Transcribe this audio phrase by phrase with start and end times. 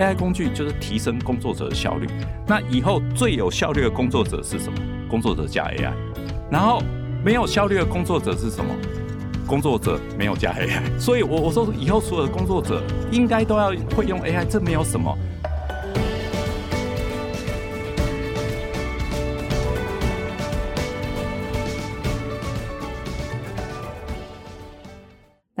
[0.00, 2.06] AI 工具就是提升工作者的效率。
[2.46, 4.78] 那以后最有效率的工作者是什么？
[5.08, 5.92] 工作者加 AI。
[6.50, 6.82] 然后
[7.22, 8.74] 没有效率的工作者是什么？
[9.46, 10.80] 工作者没有加 AI。
[10.98, 12.82] 所以，我我说以后所有的工作者
[13.12, 15.14] 应该都要会用 AI，这没有什么。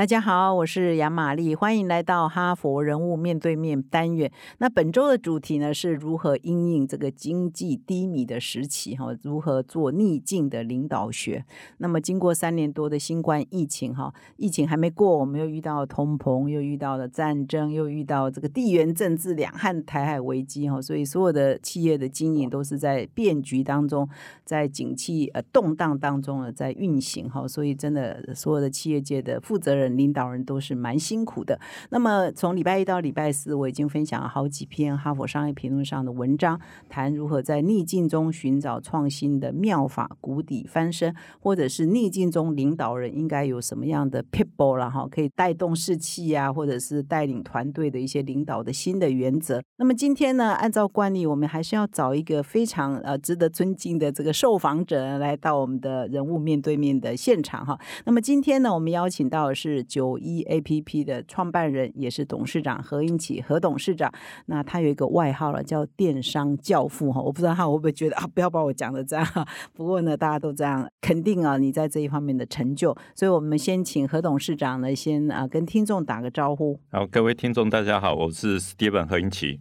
[0.00, 4.32] 大家好，我是杨玛丽，欢迎来到哈佛人物面对面单元。
[4.56, 11.44] 那本周的主题呢，是如何应应这个经济低迷的时期，哈，如何做逆境的领导学。
[11.76, 24.08] 那么，经过三年多的新冠疫情，哈，疫情还没过，我们又遇到通膨，又遇到了战争，又遇到这个地缘政治、两汉台海危机，哈，所以所有的企业的经营都是在变局当中，
[24.46, 29.89] 在景气呃动荡当中呢，在运行，哈，所以真的所有的企业界的负责人。
[29.96, 31.58] 领导人都是蛮辛苦的。
[31.90, 49.62] 那么从礼拜一到礼拜四，我已经分享了好几篇《哈佛商业评论》上的文章，谈如何在逆境中寻找创新的妙法，谷底翻身，或者是逆境中领导人应该有什么样的 people 了哈，可以带动士气啊，或者是带领团队的一些领导的新的原则。
[49.76, 57.78] 那么今天呢，按照惯例，我们还是要找一个非常呃值得尊敬的这个受访者来到我们的人物面对面的现场哈。
[58.04, 59.90] 那么今天呢，我们邀请到的是是。
[60.00, 64.12] 九一 A P P 的创办人也是董事长何英启何董事长，
[64.46, 67.20] 那他有一个外号了，叫电商教父哈。
[67.20, 69.26] 我不知道他会不会觉得啊，不要把我讲的这样。
[69.74, 72.96] 不过呢，大家都这样肯定啊，你在这一方面的成就。
[73.14, 76.78] 所以我们先请何董事长呢，先啊跟听众打个招呼。
[76.90, 79.60] 好，各位听众大家好，我是 Steven 何英启。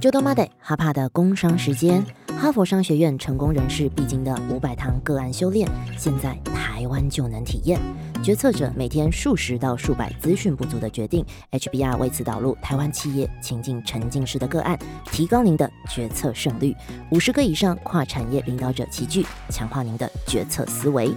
[0.00, 2.04] 周东 Monday 哈帕的工商时间，
[2.38, 7.80] 哈佛商学院成功人士必经的五百堂个案修炼，现在台湾就能体验。
[8.22, 14.76] 决策者每天数十到数百资讯不足的决定，HBR 为此导入台湾企业情境沉浸式的个案，
[15.12, 16.74] 提高您的决策胜率。
[17.10, 21.14] 五十个以上跨产业领导者齐聚，强化您的决策思维。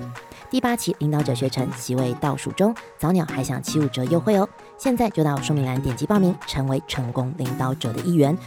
[0.52, 4.48] 第八期领导者学程席位倒数中，早鸟还享七五折优惠哦！
[4.78, 8.38] 现在就到说明栏点击报名，成为成功领导者的一员。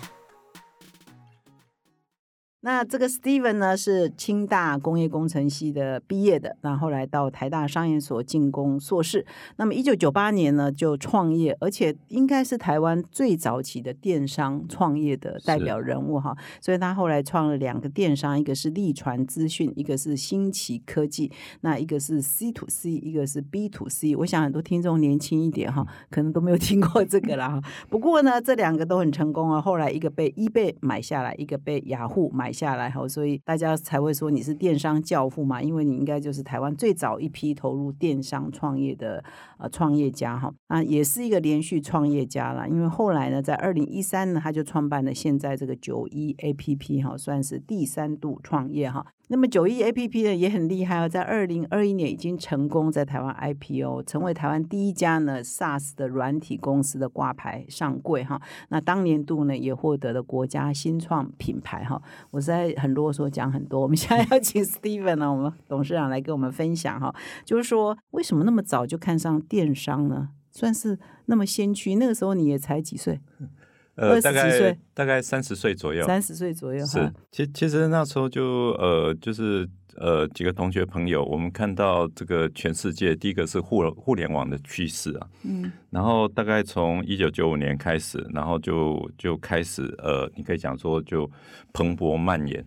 [2.64, 9.26] 那这个 Steven 呢是清大工业工程系的毕业的，然后来到台大商研所进攻硕士。
[9.56, 16.36] 那么一九九八年呢就创业，而且应该是台湾最早期的电商创业的代表人物哈。
[16.60, 21.32] 所以他后来创了两个电商，一个是利传资讯，一个是新奇科技。
[21.62, 24.14] 那一个是 C to C，一个是 B to C。
[24.14, 27.60] 我想很多听众年轻一点哈，可能都没有听过这个啦。
[27.90, 29.60] 不过呢，这两个都很成功啊。
[29.60, 32.51] 后来一个被 eBay 买下来，一个被雅虎买。
[32.52, 39.24] 下来哈，所以大家才会说你是电商教父嘛，因为你应该就是台湾最早一批投入电商创业的
[39.58, 49.06] 呃创业家哈，啊，也是一个连续创业家啦，因为后来呢，在二零一三呢，他就创办了现在这个九一 A P P 哈，算是第三度创业哈。
[49.32, 58.38] 那么九一 A P P 呢也很厉害哦，在二零二一年已经成功在台湾 I P O，成为台湾第一家呢 SaaS 的软体公司的挂牌上柜哈。
[58.68, 62.02] 那当年度呢也获得了国家新创品牌哈。
[62.30, 67.14] 我在很啰嗦讲很多，我们现在要请 Steven 呢，我们董事长来跟我们分享哈，
[67.46, 70.28] 就是说为什么那么早就看上电商呢？
[70.50, 73.18] 算是那么先驱，那个时候你也才几岁？
[73.94, 77.12] 呃，大概大概三十岁左右，三十岁左右是。
[77.30, 91.30] 其其实那时候就呃，就是呃几个同学朋友，我们看到这个全世界第一个是互互联网的趋势啊，嗯，然后大概从一九九五年开始，然后就就开始呃，你可以讲说就
[91.74, 92.64] 蓬勃蔓延。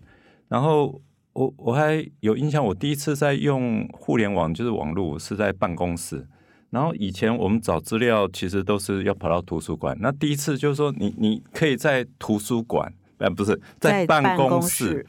[0.48, 1.00] 然后
[1.32, 6.24] 我我还有印象，我第一次在用互联网就是网络是在办公室。
[6.76, 9.96] 然后以前我们找资料其实都是要跑到图书馆。
[9.98, 15.06] 那第一次就是说，你你可以在图书馆，呃，不是在办公室，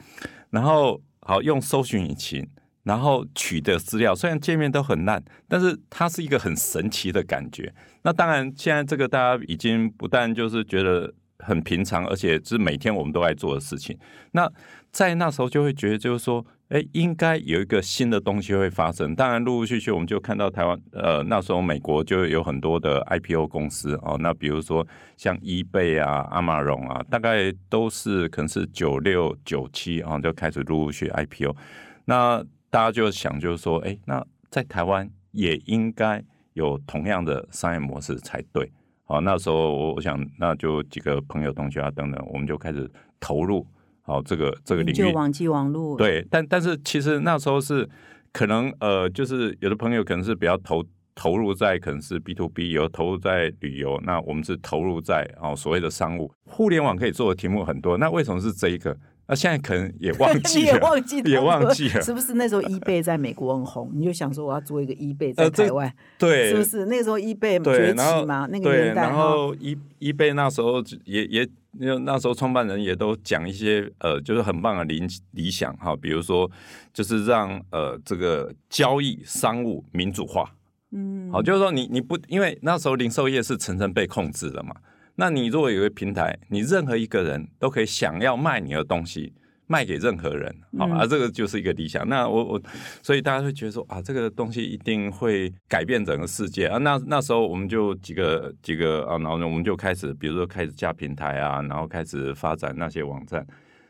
[0.50, 2.48] 然后好用搜寻引擎，
[2.84, 4.16] 然后取得资料。
[4.16, 7.76] 虽然界面都很烂，但是它是一个很神奇的感觉。
[8.04, 14.00] 那当然，现在这个大家已经不但就是觉得很平常，而且是每天我们都在做的事情。
[14.32, 14.50] 那
[14.90, 16.46] 在那时候就会觉得，就是说。
[16.70, 19.16] 哎，应该有一个新的东西会发生。
[19.16, 24.18] 当然，陆陆续续我们就看到台湾，呃，那时候美国就有很多的 IPO 公司哦。
[24.20, 24.86] 那比如说
[25.16, 31.56] 像 eBay 啊、阿玛荣啊，大概都是可能是九六九七啊就开始陆陆续 IPO。
[32.04, 36.22] 那大家就想，就是说，哎，那在台湾也应该
[36.52, 38.70] 有同样的商业模式才对。
[39.06, 42.92] 好，那时候我我想，那就几个朋友、同学啊等等，我们就开始
[43.22, 43.66] 投入。
[44.08, 47.88] 好，这个这个领域，就网际网络，对，但但是其实那时候是
[48.32, 50.82] 可能呃，就是有的朋友可能是比较投
[51.14, 58.98] 投入在可能是 B to B，有投入在旅游，那我们是投入在哦所谓的商务互联网可以做的题目很多，那为什么是这一个？
[59.28, 66.86] 那现在可能 也忘记了，也忘记也忘记了，是不是那时候 eBay 在美国很红，你就想说我要做一个 eBay 在台湾，对，是不是？
[66.86, 71.48] 那时候 eBay 崛起嘛，那个年代，然后 e eBay 那时候也也，
[71.80, 76.50] 那时候创办人也都讲一些呃，就是很棒的理理想哈，比如说
[76.94, 80.50] 就是让呃这个交易商务民主化，
[80.92, 84.74] 嗯，好，就是说你你不因为那时候零售业是层层被控制的嘛。
[85.20, 89.34] 那你如果有一个平台，你任何一个人都可以想要卖你的东西，
[89.66, 92.08] 卖给任何人，好啊，这个就是一个理想。
[92.08, 92.62] 那我我，
[93.02, 96.78] 所以大家会觉得说啊，这个东西一定会改变整个世界啊。
[96.78, 103.44] 那那时候我们就几个几个啊，然后我们就开始，比如说开始架平台啊，然后开始发展那些网站，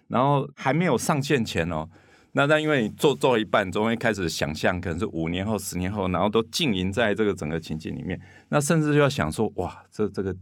[0.07, 1.85] 然后还没有上线前哦，
[2.31, 10.33] 那但因为你做做一半，终于开始想象，可能是五年后、十年后，然后都经营在这个整个情境里面，那甚至就要想说，哇，这这个。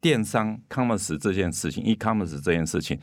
[0.00, 2.98] 电商 commerce 这件事情，e-commerce 这件事情，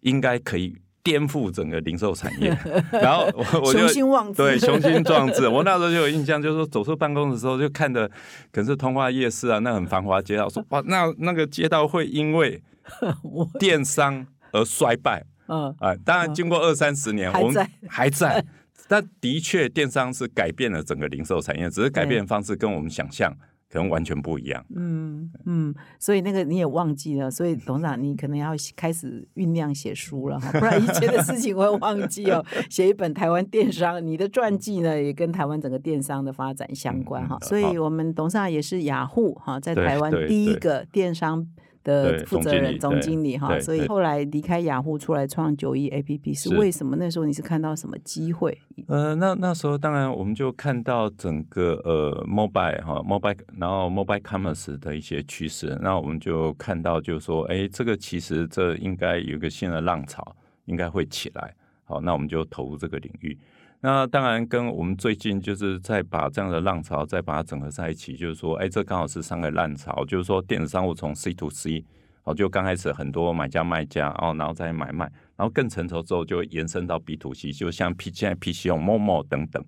[0.00, 2.48] 应该可以颠覆整个零售产业。
[2.92, 3.30] 然后
[3.62, 5.48] 我就雄心壮志，对雄心壮志。
[5.48, 8.10] 我那时候就有印象，就是说走出办公室的时候，就看着
[8.52, 12.62] 可是通化夜市啊，那很繁华街道，说哇，那那个街道会因为
[13.58, 15.24] 电商而衰败。
[15.46, 18.44] 嗯啊，当然经过二三十年，我们还在，
[18.86, 23.36] 但的确电商是改变了整个零售产业，只是改变方式跟我们想象。
[23.70, 24.64] 可能完全不一样。
[24.74, 32.44] 嗯嗯，所以那个你也忘记了，所以董事长你可能要开始酝酿写书了，不然以前的事情会忘记哦。
[32.68, 37.38] 写一本台湾电商，你的传记呢也跟台湾整个电商的发展相关哈。
[37.42, 41.46] 所以我们董事长也是雅虎哈，在台湾第一个电商。
[41.82, 46.96] 的负责人总经理哈，所以后来离开雅虎出来创九一 A P P 是为什么？
[46.96, 48.56] 那时候你是看到什么机会？
[48.86, 60.36] 呃，那那时候当然我们就看到整个呃 mobile 哈 mobile，然后 mobile commerce 的一些趋势，那我们就看到就是说，哎，这个其实这应该有一个新的浪潮，
[60.66, 61.54] 应该会起来。
[61.84, 63.36] 好，那我们就投入这个领域。
[63.82, 71.82] 那当然，跟我们最近就是在把这样的浪潮再把它整合在一起，就是说，哎，这刚好是三个浪潮，就是说，电子商务从 C to C，
[72.24, 79.64] 哦，就刚开始很多买家卖家，哦，然后再买卖，然后更成熟之后就延伸到 B to C，就像 P 现在 PC 用 Momo 等等。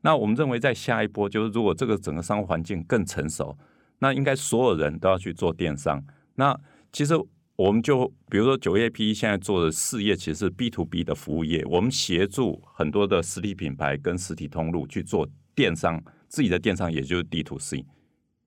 [0.00, 3.56] 那我们认为在下一波，就是如果这个整个商务环境更成熟，
[4.00, 6.02] 那应该所有人都要去做电商。
[6.34, 6.58] 那
[6.90, 7.14] 其实。
[7.56, 11.64] 我们就比如说九业 P 现在做的事业，其实是 B to B 的服务业。
[11.66, 17.84] 我们协助很多的实体品牌跟实体通路去做电商，自己的电商也就是 D to C。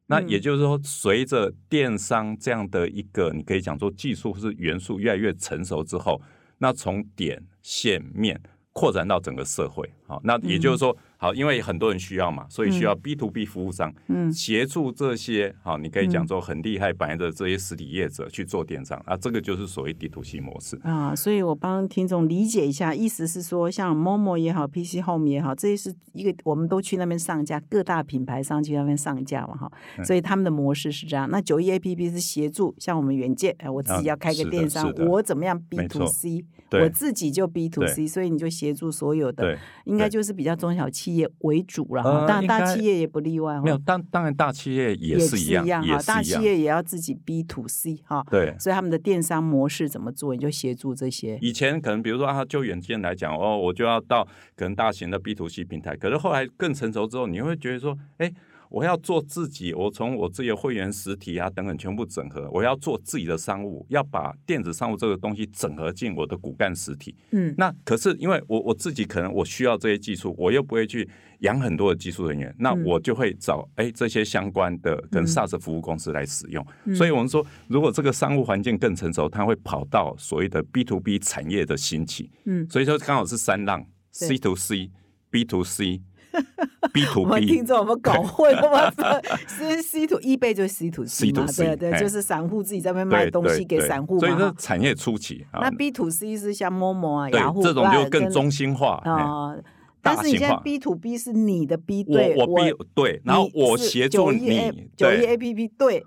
[0.08, 6.22] 那也就是说，随着电商这样的一个，你可以讲说技术是元素越来越成熟之后，
[6.58, 8.42] 那从点线面。
[8.78, 10.94] 扩展到整个社会，好，那也就是说，
[11.26, 20.80] 好，因为很多人需要嘛，所以需要 B to B 服务商，嗯，协助这些，好，你可以讲说很厉害、白的这些实体业者去做电商，啊，这个就是所谓 D to C 模式。
[20.84, 21.16] 啊。
[21.16, 29.72] 所以我帮听众理解一下，意思是说，像 Momo 也好，PC Home 也好，这些是一个我们都去那边上架，各大品牌商去那边上架嘛，哈，
[30.04, 31.28] 所以他们的模式是这样。
[31.32, 36.46] 那九一 A P P 是协助，像我们原件，哎，我自己要开个电商，我怎么样 B to C，
[36.84, 43.60] 我自己就 B to C，所以你就协助所有的，应该就是比较中小企业为主了，当然大企业也不例外。
[43.62, 48.26] 没有，当当然大企业也是一样，哈，大企业也要自己 B to C 哈。
[48.30, 51.38] 对，所以他们的电商模式怎么做，你就协助这些。
[51.42, 54.24] 以前可能比如说啊，就远见来讲，哦，我就要到
[54.56, 58.32] 可能大型的 B to C 平台，可是后来更成熟之后，你会觉得说，哎。
[58.70, 62.50] 我要做自己，我从我自己的会员实体啊等等全部整合。
[62.52, 67.16] 我要做自己的商务，要把电子商务这个东西整合进我的骨干实体。
[67.32, 71.08] 嗯，那可是因为我我自己可能我需要这些技术，我又不会去
[71.40, 76.66] 养很多的技术人员，那我就会找哎这些相关的跟 SaaS 服务公司来使用。
[76.96, 82.32] 所以我们说，如果这个商务环境更成熟，它会跑到所谓的 B to B 产业的兴起。
[82.46, 84.92] 嗯，所以说刚好是三浪：C to C、
[85.30, 86.02] B to C。
[86.94, 89.22] B to B，我们听众我们搞混了吗？
[89.48, 91.46] 是 C to E 倍就是 C to C 嘛？
[91.56, 95.46] 对对，就是散户自己在那边卖东西给散户所以这产业初期。
[95.54, 99.56] 那 B to C 是像陌陌啊、雅虎这种就更中心化啊。
[100.02, 106.06] 但是你现在 B to B 是你的 B 对，我 B 对，然后我协助你九一 A P P 对。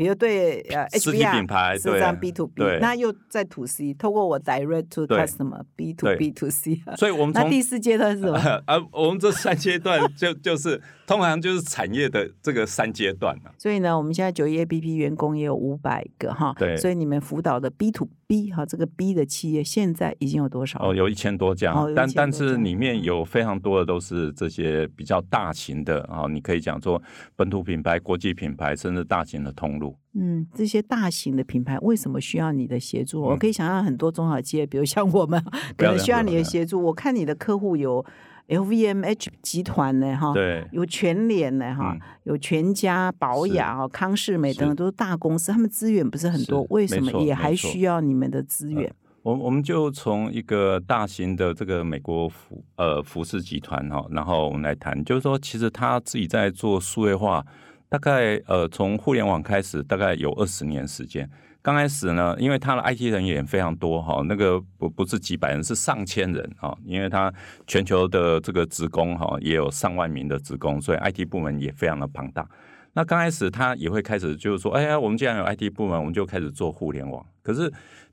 [0.00, 8.38] 比如对呃实体品牌是这样 B to B，那又在 to C，透过我 direct to customer B to B to C， 所以我们那第四阶段是什么？
[8.64, 20.78] 啊，我们这三阶段就就是通常就是产业的这个三阶段所以呢，我们现在九一 A P P 员工也有五百个哈，对，所以你们辅导的 B to B 哈，这个 B 的企业现在已经有多少？
[20.80, 27.02] 哦，有一千多家，但但是里面有非常多的都是这些比较大型的啊，你可以讲做
[27.34, 29.96] 本土品牌、国际品牌，甚至大型的通路。
[30.14, 33.20] 嗯，这些大型的品牌为什么需要你的协助？
[33.20, 35.42] 我可以想象很多中小企业，比如像我们，
[35.76, 36.80] 可能需要你的协助。
[36.80, 38.04] 我看你的客户有
[38.50, 48.92] LVMH 集团呢，哈，对，有全联呢，哈，有全家、保雅、哈、康士美等等，都是大公司，他们资源不是很多，为什么也还需要你们的资源？
[49.22, 57.44] 我我们就从一个大型的这个美国服呃服饰集团哈，然后我们来谈，就是说，其实他自己在做数位化。
[57.90, 61.28] 大概呃，从互联网开始，大概有二十年时间。
[61.62, 66.74] 刚开始呢，因为他的 IT 人员非常多哈，那个不不是几百人，是上千人哈。
[66.84, 67.32] 因为他
[67.66, 72.48] 全球的这个职工哈，也有上万名的职工，所以 IT 部门也非常的庞大。
[72.94, 77.24] 那刚开始他也会开始就是说，哎呀，我们既然有 IT 部门，我们就开始做互联网。
[77.42, 77.70] 可是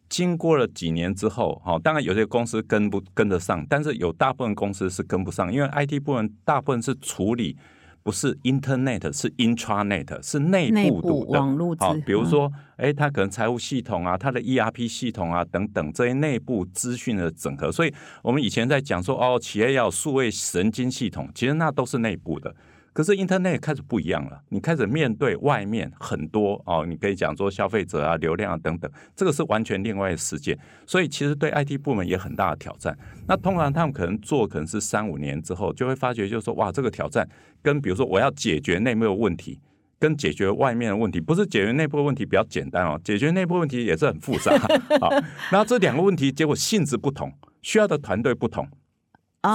[0.10, 7.58] 经过了几年之后，哈，当然有些公司跟不跟得上，但是有大部分公司是跟不上，因为 IT 部门大部分是处理。
[8.08, 11.76] 不是 Internet，是 Intranet，是内部的网络。
[11.78, 17.70] 好，比如说，哎，它可能财务系统啊，它的 ERP 系统啊等等这些内部资讯的整合。
[17.70, 22.56] 所以我们以前在讲说，哦，企业要数位神经系统，其实那都是内部的。
[22.98, 30.58] 可是 Internet 开始不一样了，你开始面对外面很多哦，你可以讲说消费者啊、流量啊等等，这个是完全另外的世界。
[30.88, 32.98] 所以其实对 IT 部门也很大的挑战。
[33.28, 37.30] 那通常他们可能做可能是三五年之后，就会发觉就是说，哇，这个挑战
[37.62, 39.60] 跟比如说我要解决内部的问题，
[40.00, 44.58] 跟解决外面的问题，不是解决内部的问题比较简单哦，解决内部问题也是很复杂。
[45.00, 45.12] 好，
[45.54, 48.68] 那这两个问题结果性质不同，需要的团队不同。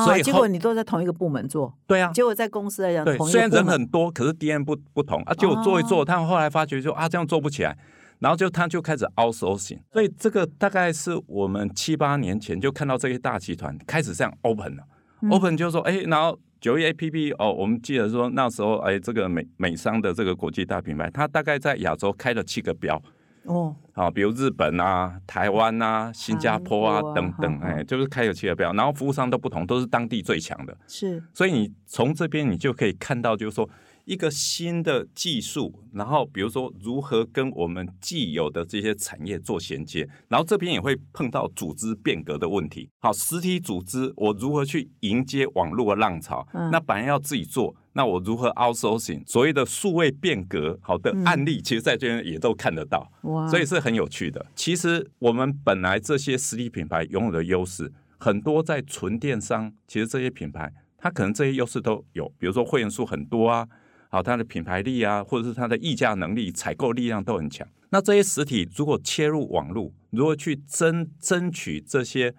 [0.04, 2.10] 所以结果你都在同一个部门做，对啊。
[2.12, 5.34] 结果在公司来讲，对，虽然人很多，可是 DM 不不同啊。
[5.34, 7.76] 结果做一做，他们后来发觉说啊，这样做不起来，
[8.20, 9.80] 然后就他就开始 outsourcing。
[9.92, 14.84] 所以这个大概是我们七八年前就看到这些大集团开始这样 open 了。
[15.30, 23.00] open 就说哎，然后九一 APP 哦，我们记得说那时候哎，这个美美商的这个国际大品牌，它大概在亚洲开了七个标。
[23.44, 30.74] 哦，好，比如日本啊、台湾啊、新加坡啊等等，哎，就是开有汽车标，然后服务商都不同，都是当地最强的。
[30.86, 33.68] 是，所以你从这边你就可以看到，就是说
[34.04, 42.88] 一个新的技术，然后比如说如何跟我们既有的这些产业做衔接，然后这边也会碰到组织变革的问题。
[43.00, 46.46] 好，实体组织我如何去迎接网络的浪潮？
[46.52, 47.74] 那本来要自己做。
[47.94, 49.22] 那我如何 outsourcing？
[49.26, 53.06] 所谓的数位变革，好的案例，其实在这边也都看得到，
[53.50, 54.46] 所以是很有趣的。
[54.56, 63.68] 其实我们本来这些实体品牌拥有的优势，很多在纯电商，其实这些品牌它可能这些优势都有，比如说会员数很多啊，
[64.12, 67.66] 好，它的品牌力啊，或者是它的议价能力、采购力量都很强。
[67.88, 72.34] 那这些实体如果切入网络，如何去争争取这些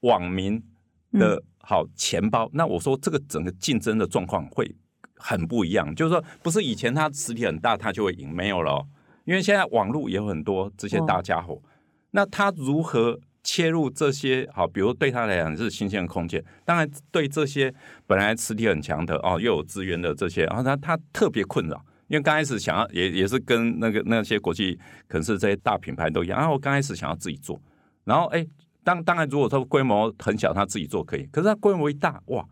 [0.00, 0.62] 网民
[1.12, 2.50] 的好钱包？
[2.52, 4.76] 那我说这个整个竞争的状况会。
[5.16, 8.86] 很不一样，就是说，不是以前它实体很大，它就会赢，没有了。
[9.24, 11.62] 因为现在网络也有很多这些大家伙，
[12.10, 14.48] 那它如何切入这些？
[14.52, 16.42] 好，比如对他来讲是新鲜空间。
[16.64, 17.72] 当然，对这些
[18.06, 21.76] 本来实体很强的哦，又有资源的这些，然后他他特别困扰，
[22.08, 24.74] 因为刚开始想要也也是跟那个那些国际
[25.06, 26.38] 可能是这些大品牌都一样。
[26.38, 27.60] 啊我刚开始想要自己做，
[28.04, 28.44] 然后哎，
[28.82, 32.44] 当当然如果说规模很小，他自己做可以，可是他规模一大，哇！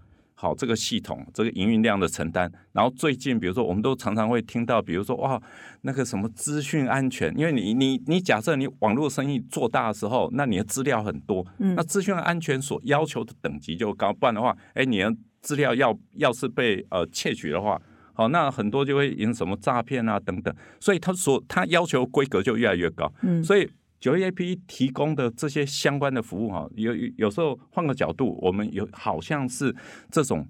[0.43, 5.41] 好，这个系统，这个营运量的承担，然后最近，比如说，我们都常常会听到，比如说，哇，
[5.83, 17.81] 那个什么资讯安全，因为你你你假设你网络生意做大的时候，那你的资料很多，嗯，那资讯安全所要求的等级就高，不然的话，哎，你的资料要要是被呃窃取的话，
[18.13, 23.71] 好，那很多就会引什么诈骗啊等等，所以他所他要求规格就越来越高，嗯，所以。
[24.03, 29.73] 九 A P 提供的这些相关的服务哈，有有时候换个角度，我们有好像是
[30.11, 30.45] 这种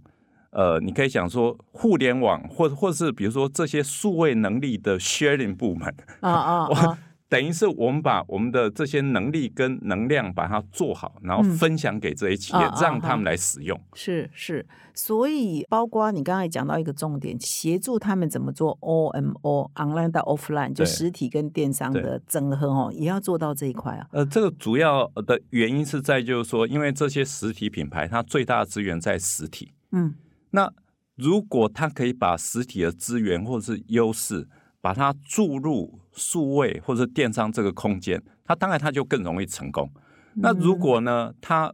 [0.52, 6.98] 呃，你可以想说互联网，或或是比如说这些数位能力的 sharing 部门啊啊啊。
[7.32, 13.80] 等于是我们把我们的这些能力跟能量把它做好，然后分享给这些企业，让他们来使用。
[13.94, 24.06] 是是，所以包括你刚才讲到一个重点，协助他们怎么做 O M O online 到 offline，就实体跟电商的整合哦，也要做到这一块啊。
[24.12, 29.72] 呃，这个主要的原因是在就是说，因为这些实体品牌它最大的资源在实体。
[29.92, 30.14] 嗯，
[30.50, 30.70] 那
[31.16, 34.46] 如果它可以把实体的资源或者是优势
[34.82, 36.01] 把它注入。
[36.12, 39.90] 数位或者电商这个空间，它当然它就更容易成功。
[40.34, 41.72] 那如果呢，它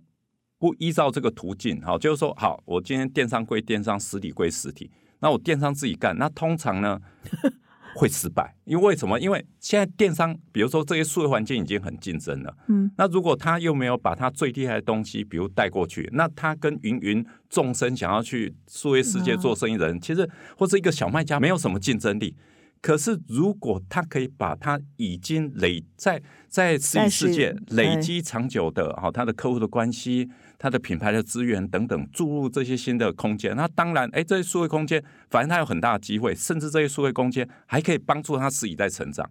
[0.59, 4.91] 不依照这个途径，好，就是说，好，我今天电商归电商，实体归实体，
[5.21, 7.01] 那我电商自己干，那通常呢
[7.95, 9.19] 会失败，因为什么？
[9.21, 22.37] 因为现在电商，比如说这些数位环境已经很竞争了，嗯，那如果他又没有把他最厉害的东西，比如带过去，那他跟芸芸众生想要去数位世界做生意的人，其实或者一个小卖家没有什么竞争力。
[22.81, 39.29] 可是，如果他可以把他已经累在在实体世界累积长久的哈，他的客户的关系、他的品牌的资源等等，注入这些新的空间，那当然，哎，这些数位空间，反正他有很大的机会，甚至这些数位空间还可以帮助他自己在成长。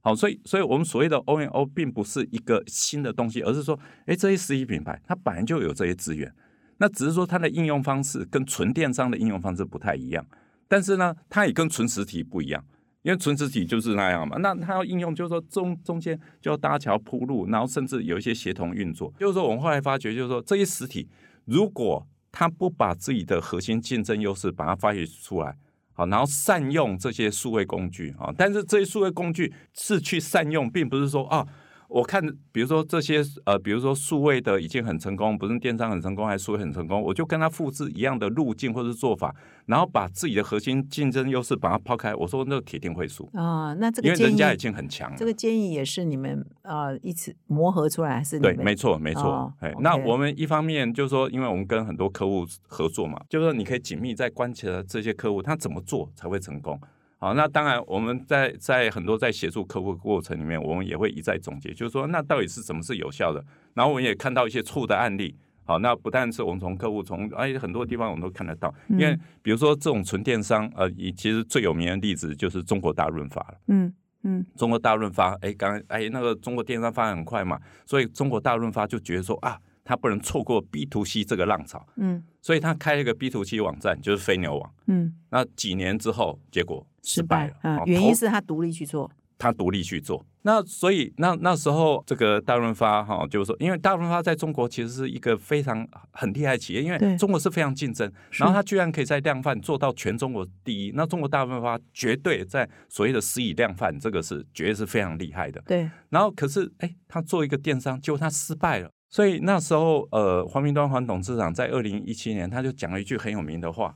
[0.00, 6.32] 好，所以，所以我们所谓的 O N O 并不是一个新的东西，而是说，哎，这些实体品牌它本来就有这些资源，
[6.78, 10.26] 那只是说它的应用方式跟纯电商的应用方式不太一样，
[10.66, 12.64] 但是呢，它也跟纯实体不一样。
[13.02, 19.12] 因为纯实体就是那样嘛，那它要应用，就是说中中间就要搭桥铺路，然后甚至有一些协同运作。
[19.18, 21.08] 就是说，我们后来发觉，就是说这些实体
[21.44, 25.56] 如果它不把自己的核心竞争优势把它发掘出来，
[25.92, 31.46] 好，然后善用这些数位工具啊，但是这些数位工具是去善用，并不是说啊。
[31.90, 39.34] 我看，比如说这些呃，比如说数位的已经很成功，不是电商很成功，还是数位很成功，我就跟他复制一样的路径或者做法，
[39.66, 42.14] 然后把自己的核心竞争优势把它抛开。
[42.14, 43.74] 我说那个铁定会输啊。
[43.74, 45.16] 那这个因为人家已经很强了。
[45.18, 49.52] 这个建议也是你们呃一起磨合出来，还是对，没错，没错。
[49.58, 56.80] 哎，那我们一方面就是说，因为我们跟很多客户合作嘛，就是说你可以紧密在关切这些客户，他怎么做才会成功。
[57.22, 63.44] 好，那当然，我们在在很多在协助客户过程里面，我们也会一再总结，就是说，那到底是什么是有效的？
[63.74, 65.36] 然后我们也看到一些错误的案例。
[65.64, 73.54] 好，那不但是我们从客户从哎很多地方我们都看得到，因为比如说这种纯电商，呃，其实最有名的例子就是中国大润发了。
[73.68, 79.60] 嗯嗯，中国大润发，哎，刚哎那个中国电商发展很快嘛，所以中国大润发就觉得说啊。
[79.82, 108.90] 他不能错过 B to C 这个浪潮，嗯，所以他开了一个 B to C 网站，就是飞牛网，嗯，那几年之后，结果失败了，嗯，原因是他独立去做，他独立去做，那所以那那时候这个大润发哈，就是说，因为大润发在中国其实是一个非常很厉害的企业，因为中国是非常竞争，然后他居然可以在量贩做到全中国第一，那中国大润发绝对在所谓的私以量贩，这个是绝对是非常厉害的，对，然后可是哎，他做一个电商，结果他失败了。
[109.12, 113.92] 所以那时候，呃，黄明端黄董事长在二零一七年，他就讲了一句很有名的话：“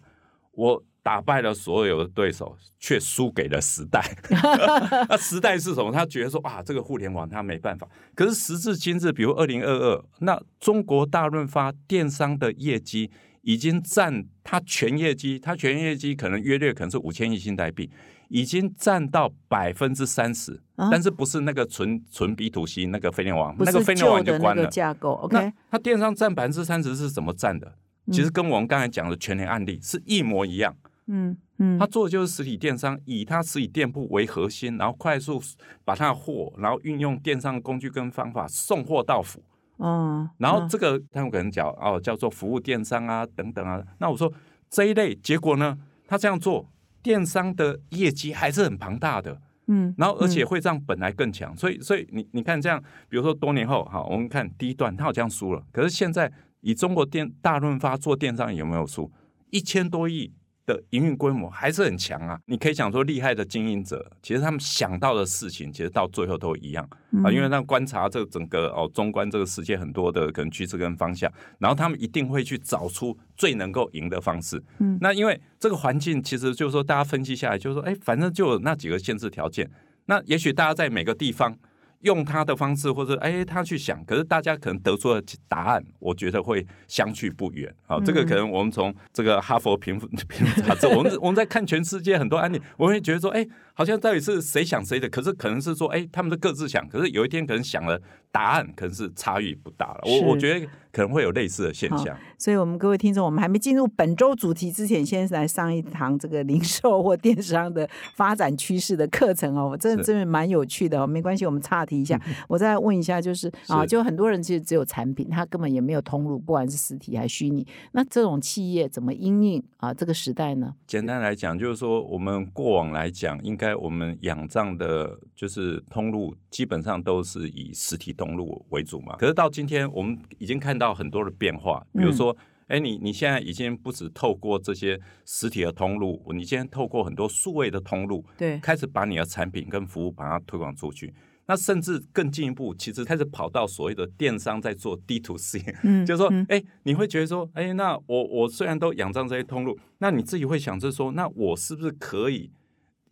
[0.51, 4.03] 我打败了所有的对手，却输给了时代。
[5.09, 5.93] ”那时代是什么？
[5.93, 7.87] 他觉得说啊，这个互联网他没办法。
[8.15, 13.11] 可是时至今日，比如二零二二，那中国大润发电商的业绩
[13.43, 17.91] 已经占它全业绩，它全业绩可能约略可能是五千亿新台币。
[18.31, 20.59] 已经占到百分之三十，
[20.91, 24.67] 但是不是那个纯纯 B to C 那个飞联网，那个飞联网就关了。
[24.69, 27.75] 架构 OK，它电商占百分之三十是怎么占的？
[28.11, 30.75] 其实跟我们刚才讲的全年案例是一模一样。
[30.83, 31.37] 嗯嗯，
[31.79, 35.41] 他做的就是实体电商，以他实体店铺为核心，然后快速
[35.85, 39.43] 把他的货，然后运用电商的工具跟方法送货到府。
[39.79, 43.83] 嗯，然后这个他们可能讲哦，叫做服务电商啊等等啊。
[43.99, 44.33] 那我说
[44.71, 46.69] 这一类结果呢，他这样做。
[47.03, 59.13] 电商的业绩还是很庞大的，嗯，然后而且会让本来更强，所以所以你你看这样，比如说多年后，哈，我们看第一段，他好像输了，可是现在以中国电大润发做电商有没有输？
[59.51, 60.33] 一千多亿。
[60.67, 62.39] 的营运规模还是很强啊！
[62.47, 66.89] 你可以讲说厉害的经营者，其实他们想到的事情，其实到最后都一样
[67.23, 74.63] 啊，因为他观察这个整个哦中观这个世界很多的可能趋势跟方向，然后他们一定会去找出最能够赢的方式。
[74.79, 79.71] 嗯，那因为这个环境，其实就是说大家分析下来，就是说，哎，反正就有那几个限制条件，
[80.07, 81.59] 那也许大家在每个地方。
[82.05, 87.75] 用他的方式，或者哎，他去想，可是大家可能得出的答案，我觉得会相去不远。
[87.87, 95.09] 好，这个可能我们从这个哈佛评评杂志，我们我们在看全世界很多案例，我会觉得说，哎，好像到底是谁想谁的？
[95.09, 98.01] 可是可能是说，哎，他们是各自想，可是有一天可能想了
[98.33, 100.01] 答案，可能是差异不大了。
[100.07, 100.67] 我我觉得。
[100.95, 109.71] 可能会有类似的现象，所以，我们各位听众，我们还没进入本周主题之前，先来上一堂这个零售或电商的发展趋势的课程哦。
[109.75, 111.05] 我真的真的蛮有趣的哦。
[111.05, 117.67] 没关系，我们岔题一下，我再问一下，就是啊，就很多人其实只有产品，他根本也没有通路，不管是实体还是虚拟。
[117.91, 120.73] 那这种企业怎么应应啊这个时代呢？
[120.87, 129.15] 简单来讲，就是说我们过往来讲，应该我们仰仗的就是通路，基本上都是以实体通路为主嘛。
[129.17, 130.93] 可是到今天，我们已经看到。
[130.95, 132.37] 很多的变化，比如说，
[132.69, 141.13] 哎，你你现在已经不止透过这些实体的通路，你现在透过很多数位的通路，对，开始把你的产品跟服务把它推广出去。
[141.47, 152.51] 那甚至更进一步，其实开始跑到所谓的电商在做 D to C，嗯，就是说，哎，你会觉得说，哎，那我我虽然都仰仗这些通路，那你自己会想着说，那我是不是可以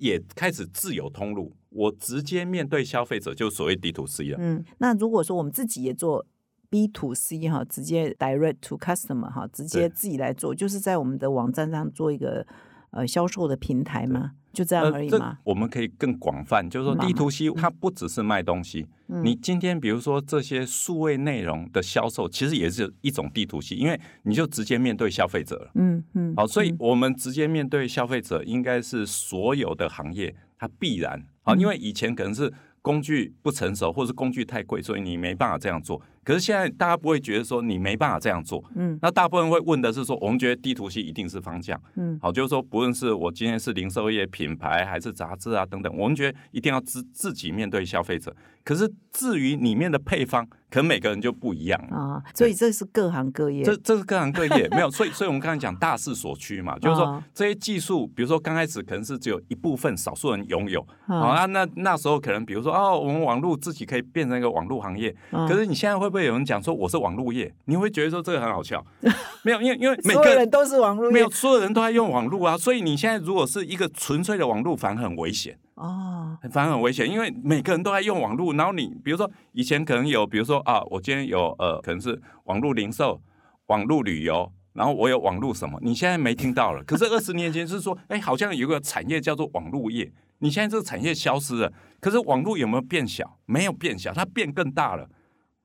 [0.03, 1.53] 也开始自由通路？
[1.71, 4.37] 我直接面对消费者，就所谓 D to C 了。
[4.41, 6.27] 嗯，那如果说我们自己也做
[6.69, 12.45] B to C 哈，直接 Direct to Customer 哈，直接自己来做，就是在我们的网站上做一个
[12.93, 14.33] 呃销售的平台吗？
[14.53, 15.39] 就这样而已吗？
[15.45, 18.87] 我们可以更广泛，就是说 D to C 它不只是卖东西。
[19.07, 25.71] 你今天比如说这些数位内容的销售，其实也是一种 D to C，因为你就直接面对消费者了。
[25.75, 26.35] 嗯嗯。
[26.37, 32.53] 好，所以我们直接面对消费者，应该是所有的行业它必然好，因为以前可能是
[32.83, 36.01] 工具不成熟，或是工具太贵，所以你没办法这样做。
[36.25, 48.35] 可是现在大家不会觉得说你没办法这样做，嗯，那大部分会问的是说，我们觉得地图系一定是方向，嗯，好，就是说不论是我今天是零售业品牌还是杂志啊等等，我们觉得一定要自自己面对消费者。
[48.65, 51.79] 可是至于里面的配方，可能每个人就不一样。
[51.91, 54.67] 啊，所以这是各行各业，这这是各行各业。
[54.73, 67.55] 没有，所以所以我们刚才讲大势所趋嘛，就是说这些技术，比如说刚开始可能是只有一部分少数人拥有，好啊，那那时候可能比如说哦，我们网络自己可以变成一个网络行业，可是你现在会不会有人讲说我是网络业？
[67.67, 68.83] 你会觉得说这个很好笑？
[69.45, 75.59] 没有，因为因为每个人都是网络，没有所有人都在用网络啊，所以你现在如果是一个纯粹的网络，反而很危险。
[75.83, 83.21] 哦，反而很危险，因为每个人都在用网络，然后你比如说以前可能有，比如说啊，我今天有呃，可能是网络零售、
[83.67, 86.85] 网络旅游，然后我有网络什么，你现在没听到了。
[86.85, 93.39] 可是二十年前是说，哎，好像有个产业叫做网络业，你现在这个产业消失了，可是网络有没有变小？
[93.47, 95.09] 没有变小，它变更大了。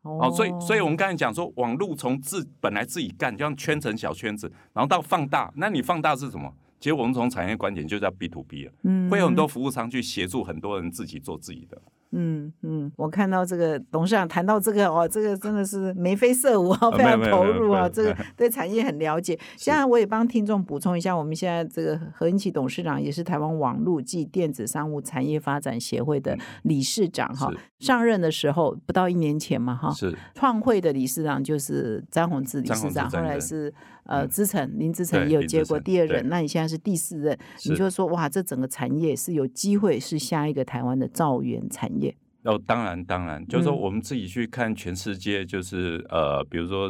[0.02, 6.52] 哦，所以所以我们刚才讲说，网络从自本来自己干，就像圈成小圈子，然后到放大，那你放大是什么？
[6.80, 8.72] 其实我们从产业观点就叫 B to B 了，
[9.10, 11.82] 会有很多服务商去协助很多人自己做自己的。
[12.12, 19.38] 嗯嗯，我看到这个董事长谈到这个哦，这个真的是眉飞色舞啊， 非常投入啊，这个对产业很了解。
[19.58, 27.52] 现在我也帮听众补充一下，我们现在这个何英奇董事长也是台湾网络暨电子商务产业发展协会的理事长哈。
[27.80, 30.18] 上任的时候不到一年前嘛哈，是。
[30.34, 33.72] 创会的理事长就是张宏志理事长，后来是
[34.08, 42.16] 呃资诚林资诚也有接过第二任，那你现在是第四任，你就说哇，这整个产业是有机会是下一个台湾的造园产业。
[42.44, 46.90] 哦，当然，当然，就是说我们自己去看全世界，就是呃，比如说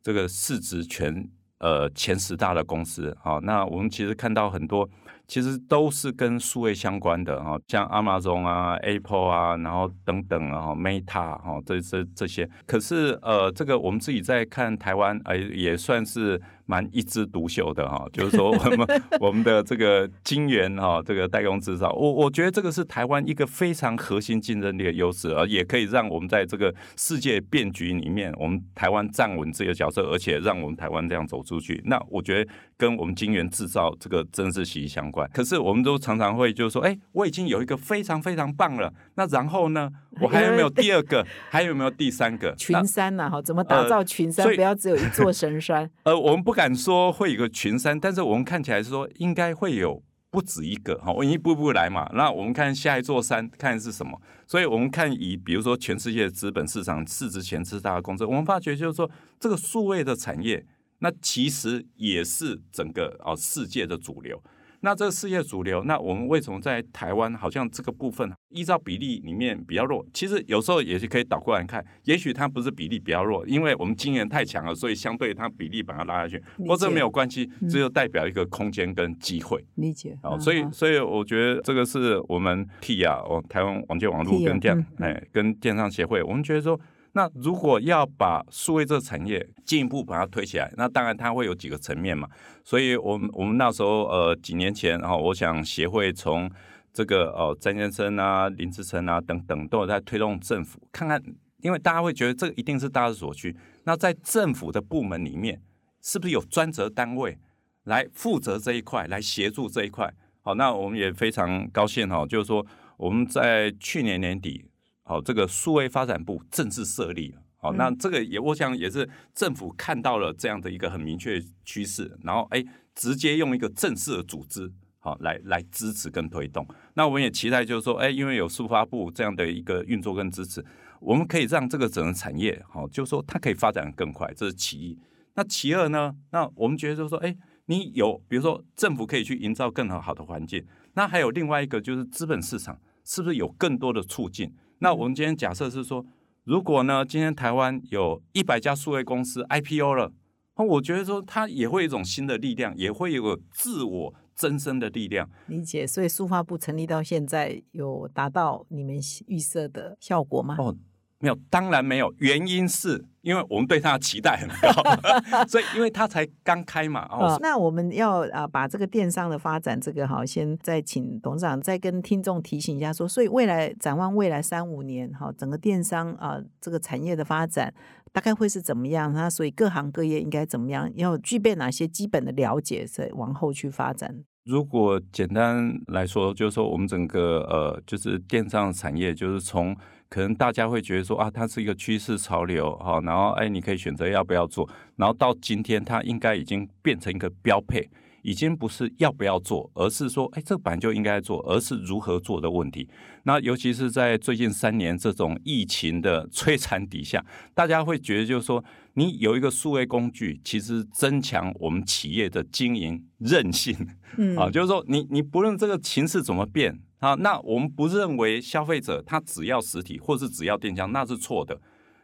[0.00, 4.88] 这个市值全呃前十大的公司，好，那我们其实看到很多，
[5.32, 16.38] 其实都是跟数位相关的哈，像 Amazon 啊、Apple 啊，然后等等啊，Meta 哈，这这这些，可是呃，这个我们自己在看台湾，哎，也算是。
[16.72, 18.88] 蛮一枝独秀的哈，就是说我们
[19.20, 31.78] 我们的这个晶圆哈，这个代工制造，我我觉得这个是台湾一个非常核心竞争力的优势，而也可以让我们在这个世界变局里面，我们台湾站稳这个角色，而且让我们台湾这样走出去。
[31.84, 35.28] 那我觉得跟我们晶圆制造这个真是息息相关。
[35.34, 39.88] 可是我们都常常会就是说，哎，我已经有一个非常非常棒了，那然后呢，
[40.20, 41.24] 我还有没有第二个？
[41.48, 42.54] 还有没有第三个？
[42.56, 44.46] 群山呐，哈，怎么打造群山？
[44.54, 45.88] 不要只有一座神山。
[46.04, 46.72] 呃，我们不敢。
[46.74, 52.10] 说会有个群山，但是我们看起来是说应该会有不止一个哈，我一步步来嘛。
[52.14, 54.20] 那我们看下一座山，看是什么？
[54.46, 60.64] 所以我们看以比如说全世界资本市场市值前四大的公司，我们发觉就是说这个数位的产业，
[61.00, 64.42] 那其实也是整个啊世界的主流。
[64.84, 70.04] 那这个世界主流，那我们为什么在台湾好像这个部分依照比例里面比较弱？
[70.12, 76.42] 其实有时候也是可以倒过来看，也许它不是比例比较弱，因为我们经验太强了，所以相对它比例把它拉下去。
[76.66, 79.64] 或者没有关系，这就代表一个空间跟机会。
[79.76, 80.18] 理解。
[80.20, 86.78] 好，所以所以我觉得这个是我们 T 啊，哦，台湾网界网络跟电哎跟电商协会，我们觉得说。
[87.14, 92.26] 那如果要把数位这个产业进一步把它推起来，那当然它会有几个层面嘛。
[92.64, 96.50] 所以，我们我们那时候呃几年前，然后我想协会从
[96.90, 101.22] 这个哦詹先生啊、林志成啊等等都有在推动政府看看，
[101.58, 103.54] 因为大家会觉得这个一定是大势所趋。
[103.84, 105.60] 那在政府的部门里面，
[106.00, 107.38] 是不是有专责单位
[107.84, 110.10] 来负责这一块，来协助这一块？
[110.40, 112.64] 好，那我们也非常高兴哈，就是说
[112.96, 114.64] 我们在去年年底。
[115.04, 117.42] 好，这个数位发展部正式设立了。
[117.56, 126.66] 好，那这个也我想也是政府看到了这样的一个很明确趋势，然后哎，直接用一个正式的组织，好来来支持跟推动。
[126.94, 130.64] 那我们也期待就是说，哎，因为有数发部这样的一个运作跟支持，
[131.00, 134.98] 我们可以让这个整个产业，好，就是说它可以发展更快，这是其一。
[135.34, 137.36] 那其二呢，那我们觉得就是说，哎，
[137.66, 144.52] 你有比如说政府可以去营造更好好的环境，那还有另外一个就是资本市场是不是有更多的促进？
[144.82, 146.04] 那我们今天假设是说，
[146.42, 150.12] 如果呢，今天台湾有一百家数位公司 IPO 了，
[150.56, 155.30] 那我觉得说它也会有一种新的力量，也会有个自我增生的力量。
[155.46, 158.96] 理解，所以数发部成立到现在有达到你们
[159.28, 160.56] 预设的效果吗？
[160.58, 160.76] 哦。
[161.22, 162.12] 没有，当然没有。
[162.18, 164.82] 原因是因为我们对他的期待很高，
[165.46, 167.06] 所以因为他才刚开嘛。
[167.10, 177.72] 哦，那我们要啊把这个电商的发展，这个哈，先再请董事长再跟听众提醒一下，说，所以未来展望未来三五年哈，整个电商啊这个产业的发展
[178.12, 179.12] 大概会是怎么样？
[179.12, 180.90] 那所以各行各业应该怎么样？
[180.96, 184.24] 要具备哪些基本的了解，再往后去发展？
[184.44, 189.76] 如果简单来说，就是说我们整个呃，就是电商产业，就是从
[190.12, 197.88] 可能大家会觉得说啊，它是一个趋势潮流哈，然后哎，你可以选择要不要做，然后到今天，它应该已经变成一个标配。
[198.24, 202.88] 已经不是要不要做，而是说，哎，这本来就应该做，而是如何做的问题。
[203.24, 213.76] 那尤其是在最近三年这种疫情的摧残底下，大家会觉得，就是说，你有一个数位工具，其实增强我们企业的经营韧性。
[214.16, 221.60] 嗯，啊，就是说，你你不论这个形势怎么变啊，那我们不认为消费者他只要实体或是只要电商，那是错的。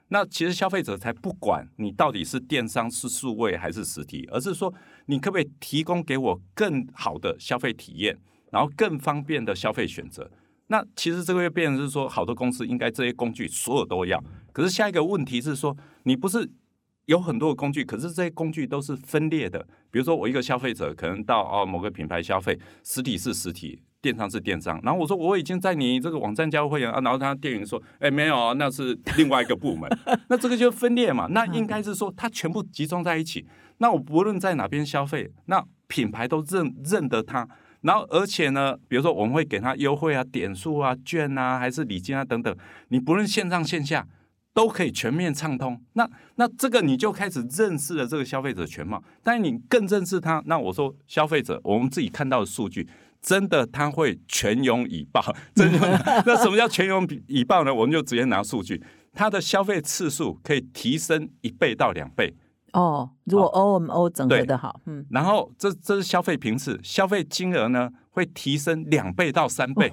[0.09, 4.75] 那其实消费者才不管你到底是电商是数位还是实体，而是说
[5.07, 8.19] 你可不可以提供给我更好的消费体验，
[8.51, 10.29] 然后更方便的消费选择。
[10.67, 14.21] 那其实这个月变成是说，好多公司应该这些工具所有都要。
[14.53, 16.51] 可是下一个问题是说，你不是
[17.05, 19.65] 有很多的工具，可是这些工具都是分裂的。
[19.93, 23.81] 比如说我一个消费者可能到哦某个品牌消费，实体是实体。
[24.01, 29.91] 电商是电商，然后我说我已经在你这个网站加入会员啊，然后他店员说，哎，没有啊，那是另外一个部门，
[30.29, 33.45] 那这个就分裂嘛， 那应该是说它全部集中在一起，
[33.79, 37.49] 那我不论在哪边消费，那品牌都认认得它，
[37.81, 42.57] 然后而且呢，比如说我们会给他优惠啊、点数啊、券啊，还是礼金啊等等，
[42.91, 44.07] 你不论线上线下
[44.55, 52.89] 都可以全面畅通，那那这个你就开始认识了这个消费者全貌，但是你更认识他，那我说消费者，我们自己看到的数据。
[53.21, 55.23] 真的他会全勇以报，
[55.55, 55.79] 真的？
[56.27, 57.75] 那什么叫全勇以报呢？
[57.75, 62.35] 我们就直接拿数据，它的消费次数可以提升一倍到两倍。
[62.73, 67.91] 哦，如果 O M O 整合的好，嗯，然后这这是消费频次，消费金额呢？
[68.11, 69.89] 会提升两倍到三倍，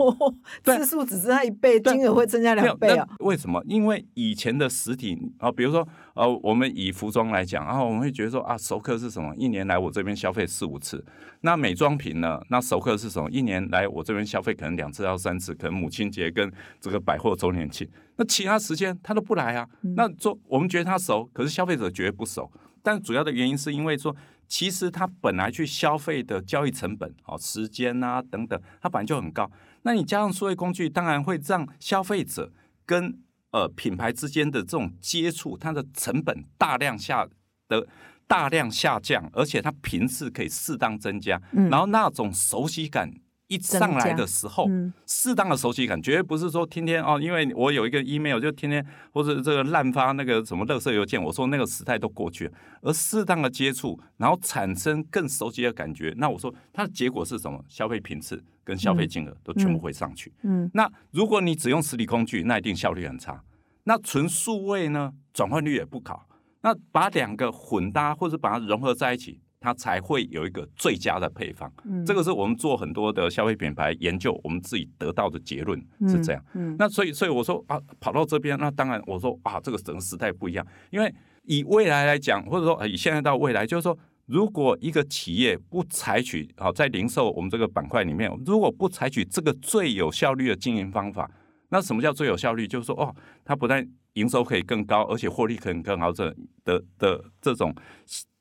[0.64, 3.08] 次数只剩下一倍，金额会增加两倍啊？
[3.20, 3.64] 为什么？
[3.68, 9.36] 因为以前的实体啊，比如说呃，我们以服装来讲，然后我们会觉得说啊，熟客是什么？
[9.36, 11.06] 一年来我这边消费四五次。
[11.42, 12.42] 那美妆品呢？
[12.50, 13.30] 那熟客是什么？
[13.30, 16.52] 一年来我这边消费可能两次到三次，可能母亲节跟
[16.82, 17.88] 这个百货周年庆。
[18.16, 19.68] 那其他时间他都不来啊？
[19.96, 22.52] 那做我们觉得他熟，可是消费者觉得不熟。
[22.82, 24.16] 但主要的原因是因为说。
[24.48, 29.50] 其实他本来去消费的交易成本、哦时间啊等等，他本来就很高。
[29.82, 32.54] 那你加上数位工具，当然会让消费者
[32.86, 33.18] 跟
[33.56, 37.26] 呃品牌之间的这种接触，它的成本大量下
[37.70, 37.88] 的
[38.28, 43.10] 大量下降，而且它频次可以适当增加，然后那种熟悉感。
[43.48, 44.68] 一上来的时候，
[45.06, 57.64] 适当的熟悉感，绝对不是说天天哦，因为我有一个 email 就天天或者这个滥发那个什么垃圾邮件，我说那个时代都过去了，而适当的接触，然后产生更熟悉的感觉，那我说它的结果是什么？
[57.70, 60.34] 消费频次跟消费金额都全部会上去。
[60.42, 63.42] 嗯，那如果你只用实体工具，那一定效率很差。
[63.86, 66.22] 那纯数位呢，转换率也不高。
[66.62, 69.40] 那把两个混搭或者把它融合在一起。
[69.62, 76.46] 它才会有一个最佳的配方，嗯这个是我们做很多的消费品牌研究，我们自己得到的结论是这样。
[76.54, 80.64] 嗯那所以，所以我说啊，跑到这边，那当然我说啊，这个整个时代不一样。
[80.92, 81.12] 因为
[81.46, 91.30] 以未来来讲，或者说以现在到未来，就是说，如果一个企业不采取好，在零售我们这个板块里面，如果不采取这个最有效率的经营方法，
[91.70, 92.68] 那什么叫最有效率？
[92.68, 96.34] 就是说，哦，它不但营收可以更高，而且获利可能更好，这
[96.64, 97.74] 的的这种。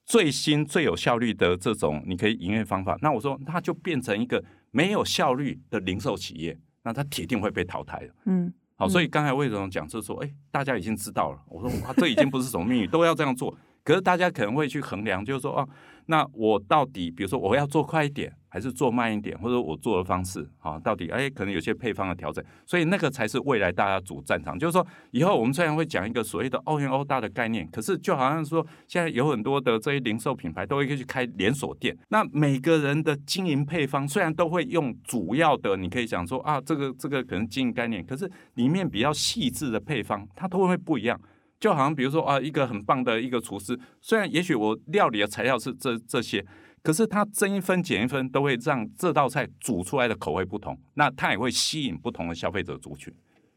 [0.06, 8.14] 最新最有效率的这种你可以营业方法，那我说它就变成一个没有效率的零售企业，那它铁定会被淘汰的。
[8.26, 11.40] 嗯，好，所以刚才魏总讲是说，哎，大家已经知道了。
[11.48, 13.56] 我说哇，这已经不是什么秘密，都要这样做。
[13.84, 15.68] 可是大家可能会去衡量，就是说哦，
[16.06, 18.32] 那我到底，比如说我要做快一点。
[18.54, 24.56] 还是做慢一点，或者我做的方式啊，到底哎，可能有些配方的调整，所以那个才是未来大家主战场。
[24.56, 41.20] 就是说，以后我们虽然会讲一个所谓的“欧元欧大”的概念，可是就好像说，现在有很多的这些零售品牌都会去开连锁店，那每个人的经营配方虽然都会用主要的，你可以讲说啊，这个这个可能经营概念，可是里面比较细致的配方，它都会不一样。
[41.60, 46.44] 就好像比如说啊，一个很棒的一个厨师，虽然也许我料理的材料是这这些，
[46.82, 53.12] 可是他增一分减一分，都会让这道菜煮出来的口味不同，那他也会吸引不同的消费者族群。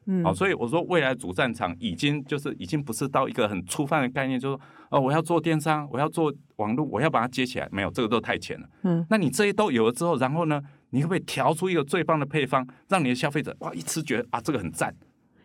[0.10, 8.70] 嗯，好，所以我说未来主战场已经就是已经不是到一个很粗泛的概念，就是说哦，我要做电商，我要做网络，我要把它接起来，没有这个都太浅了。
[8.84, 14.96] 嗯，那你这些都有了之后，然后呢，你会不会调出一个最棒的配方，让你的消费者哇一吃觉得啊这个很赞？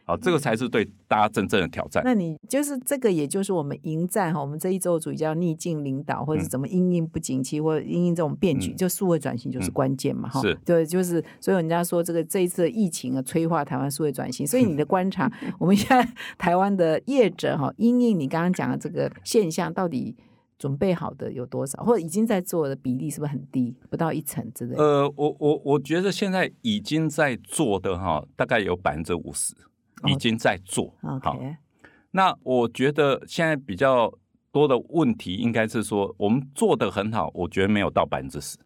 [0.05, 2.03] 好，这个才是对大家真正的挑战。
[2.05, 10.41] 那你就是这个，也就是我们迎战哈，我们这一周主题叫逆境领导，或者怎么应应不景气，或者应应这种变局，就数位转型就是关键嘛哈。
[10.41, 14.45] 是，对，就是所以人家说这个这一次疫情啊，催化台湾数位转型。
[14.45, 20.17] 所以你的观察， 我们现在台湾的业者哈，应应你刚刚讲的这个现象，到底
[20.59, 24.77] 准备好的有多少，或者已经在做的比例是不是很低，不到一成之类？
[24.77, 29.55] 呃，我我我觉得现在已经在做的哈，大概有百分之五十。
[30.07, 31.39] 已经在做好，
[32.11, 34.13] 那我觉得现在比较
[34.51, 38.59] 多的问题应该是说，我们做的很好，我觉得没有到百分之十，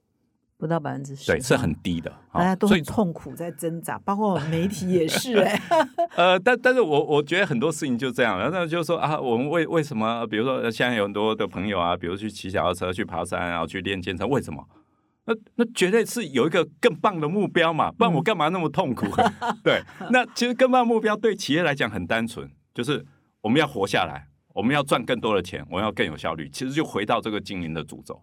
[0.59, 5.61] 不到百分之十，对，是很低的，大家都很痛苦在挣扎，包括媒体也是哎
[6.16, 14.64] 呃，但但是我我觉得很多事情就这样，然后就是说啊，我们为为什么，比如说现在有很多的朋友啊，比如去骑脚踏车、去爬山，然后去练健身，为什么？
[15.26, 19.06] 那那绝对是有一个更棒的目标嘛，不然我干嘛那么痛苦？
[19.62, 23.04] 对，那其实更棒目标对企业来讲很单纯，就是
[23.40, 26.48] 我们要活下来，我们要赚更多的钱，我们要更有效率。
[26.48, 28.22] 其实就回到这个经营的主轴。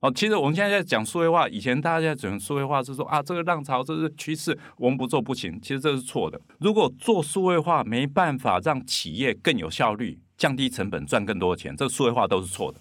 [0.00, 5.60] 哦，其实我们现在在讲数位化，以前大家在讲数位化是说啊，这个浪潮这是趋势，我们不做不行。
[5.60, 6.40] 其实这是错的。
[6.58, 12.80] 如果做数位化没办法让企业更有效率、降低成本、赚更多的钱，这数位化都是错的。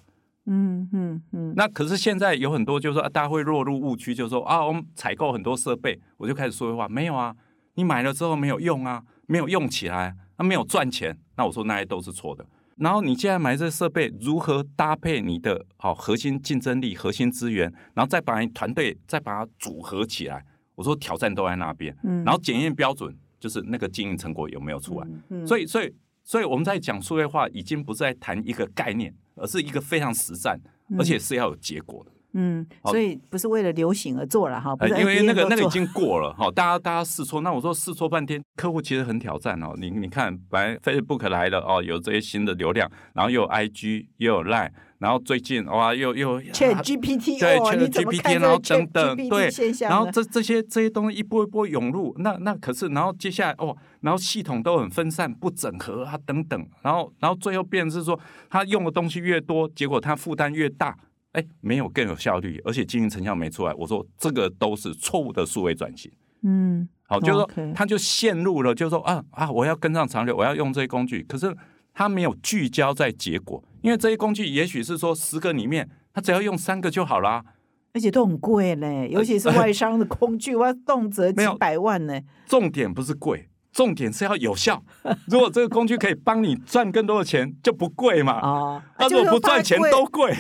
[0.50, 7.36] 嗯嗯嗯，那可是现在有很多，就是说大家会落入误区，就是说啊，我们采购很多设备，我就开始说话，没有啊，
[7.76, 12.46] 你买了之后没有用啊，没有用起来，那没有赚钱，那我说那些都是错的。
[12.78, 20.44] 然后你现在买这设备，如何搭配你的好核心竞争力、核心资源，然后再把你团队再把它组合起来，
[20.76, 21.96] 我说挑战都在那边。
[22.04, 25.08] 嗯，然后检验标准就是那个经营成果有没有出来。
[25.30, 29.14] 嗯，所以所以所以我们在讲数位化，已经不是在谈一个概念。
[29.40, 30.60] 而是一个非常实战，
[30.98, 32.12] 而且是要有结果的。
[32.34, 37.42] 嗯，所以不是为了流行而做了哈，因为那个 那个已经过了哈，大家大家试错。
[37.42, 39.74] 那我说试错半天，客户其实很挑战哦。
[39.78, 44.72] 你你看，本来 Facebook 来了哦，有这些新的流量，然后又有 IG 又有 Line。
[45.00, 49.50] 然后最近哇，又又 ChatGPT 对 ChatGPT，然后等等对，
[49.88, 60.94] 然后这这些这些东西一波一波涌入，那那可是然后接下来哦，然后系统都很分散不整合啊等等，然后然后最后变是说他用的东西越多，结果他负担越大，
[61.32, 63.74] 哎，没有更有效率，而且经营成效没出来。
[63.76, 66.12] 我说这个都是错误的数位转型。
[66.44, 71.56] 嗯，好，就是说他就陷入了，就是说啊啊，我要跟上潮流，我要用这些工具，可是。
[72.00, 77.44] 他没有聚焦在结果，因为这些工具也许是说十个里面，他只要用三个就好啦，
[77.92, 82.22] 而且都很贵嘞，尤其是外商的工具，哇，动辄几百万呢。
[82.46, 83.49] 重点不是贵。
[83.80, 84.84] 重点是要有效。
[85.28, 88.34] 如果这个工具可以帮你赚更多的钱，就不贵嘛。
[88.34, 90.34] 啊，那如果不赚钱都贵。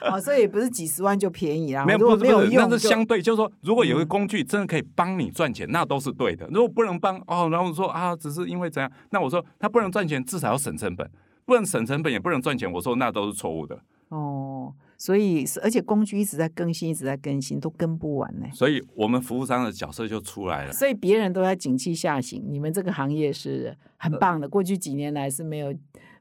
[0.00, 1.84] 啊， 所以不是几十万就便宜啊。
[1.84, 6.48] 没有，不是，不是，那是相对，就是说，如果有个工具真的可以帮你赚钱，那都是对的。
[6.50, 8.90] 如果不能帮，哦，然后说啊，只是因为怎样？
[9.10, 11.06] 那我说他不能赚钱，至少要省成本，
[11.44, 12.72] 不能省成本也不能赚钱。
[12.72, 13.78] 我说那都是错误的。
[14.08, 14.72] 哦。
[14.96, 18.46] 所以是，而且工具一直在更新，一直在更新，都跟不完呢。
[18.52, 20.72] 所以我们服务商的角色就出来了。
[20.72, 24.48] 所以别人都在景气下行，你们这个行业是很棒的。
[24.48, 25.74] 过去几年来是没有。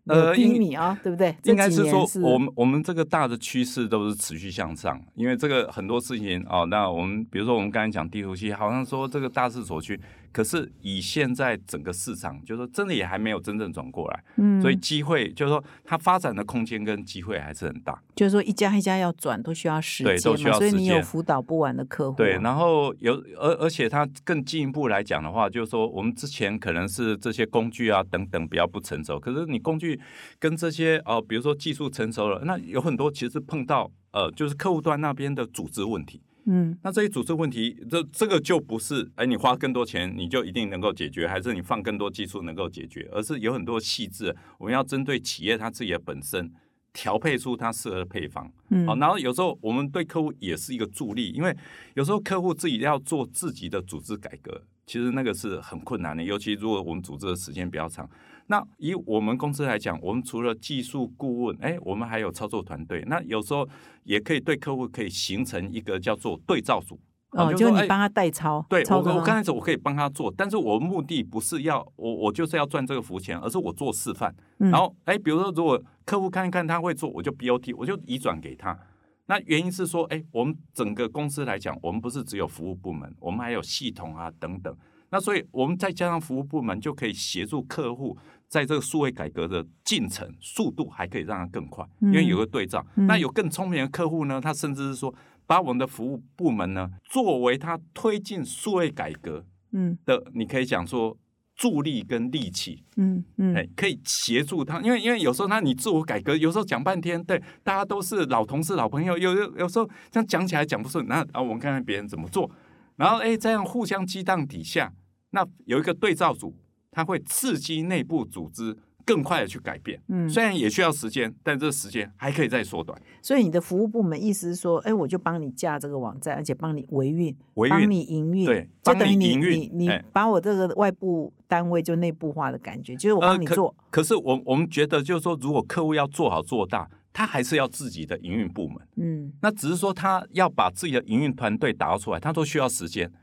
[0.07, 1.35] 呃，低迷啊，对不对？
[1.45, 6.63] 应该是说，我们我们这个大的趋势都是持续向上，因为这个很多事情哦。
[6.67, 9.99] 那我们比如说，我们刚才讲地图系，好像说这个大势所趋，
[10.35, 14.21] 可是以现在整个市场，就是说真的也还没有真正转过来。
[14.35, 17.97] 嗯，所以机会就是说，它发展的空间跟机会还是很大。
[18.13, 22.17] 就是说，一家一家要转都需要时间，对，都需要时间所以你有辅导不完的客户。
[22.17, 29.97] 对，然后有而而且它更进一步来讲的话，就是说，我们之前可能是这些工具啊等等比较不成熟，可是你工具
[30.37, 36.21] 跟这些哦，比如说技术成熟了，那有很多其实碰到呃，就是客户端那边的组织问题。
[36.45, 46.51] 嗯，那这些组织问题，这这个就不是哎，你花更多钱你就一定能够解决，还是你放更多技术能够解决，而是有很多细致，我们要针对企业它自己的本身
[46.93, 48.51] 调配出它适合的配方。
[48.69, 51.55] 嗯，好，然后有时候我们对客户也是一个助力，因为
[51.95, 58.09] 有时候客户自己要做自己的组织改革，其实那个是很困难的，尤其如果我们组织的时间比较长。
[58.47, 63.03] 那以我们公司来讲，我们除了技术顾问，哎，我们还有操作团队。
[63.07, 63.67] 那有时候
[64.03, 66.99] 也可以对客户可以形成一个叫做对照组。
[67.31, 74.33] 哦，就你帮他代操，对我我刚开始我可以帮他做，但是我目的不是要我我就是要赚这个福钱，而是我做示范。
[74.57, 78.77] 然后哎，比如说如果客户看一看他会做，我就 BOT，我就移转给他。
[79.25, 84.73] 那原因是说，哎，我们整个公司来讲，我们不是只有服务部门，我们还有系统啊等等。
[85.09, 88.17] 那所以我们再加上服务部门，就可以协助客户
[88.47, 92.85] 在这个数位改革的进程速度还可以让它更快，因为有个对照。
[92.95, 95.13] 那有更聪明的客户呢，他甚至是说，
[95.45, 101.17] 把我们的服务部门呢，作为他推进数位改革嗯的，你可以讲说。
[101.57, 112.51] 助力跟力气，嗯嗯，哎，可以协助他，因为因为有时候他你自我改革，有时候讲半天，对，大家都是老同事、老朋友，有有有时候这样讲起来讲不顺，那啊，我们看看别人怎么做，
[112.97, 114.91] 然后哎，这样互相激荡底下，
[115.29, 116.53] 那有一个对照组，
[116.95, 118.77] 他会刺激内部组织。
[119.07, 122.99] 更快的去改变，嗯，虽然也需要时间，但这个时间还可以再缩短。
[123.21, 127.37] 所以你的服务部门意思是说，哎，我就帮你架这个网站，而且帮你维运，
[127.69, 133.75] 帮你营运，对，就等于你你你把我这个外部单位就内部化的感觉，就是我帮你做。
[133.91, 143.13] 可是我我们觉得，就是说，如果客户要做好做大，他还是要自己的营运部门，嗯，那只是说他要把自己的营运团队打造出来，他都需要时间。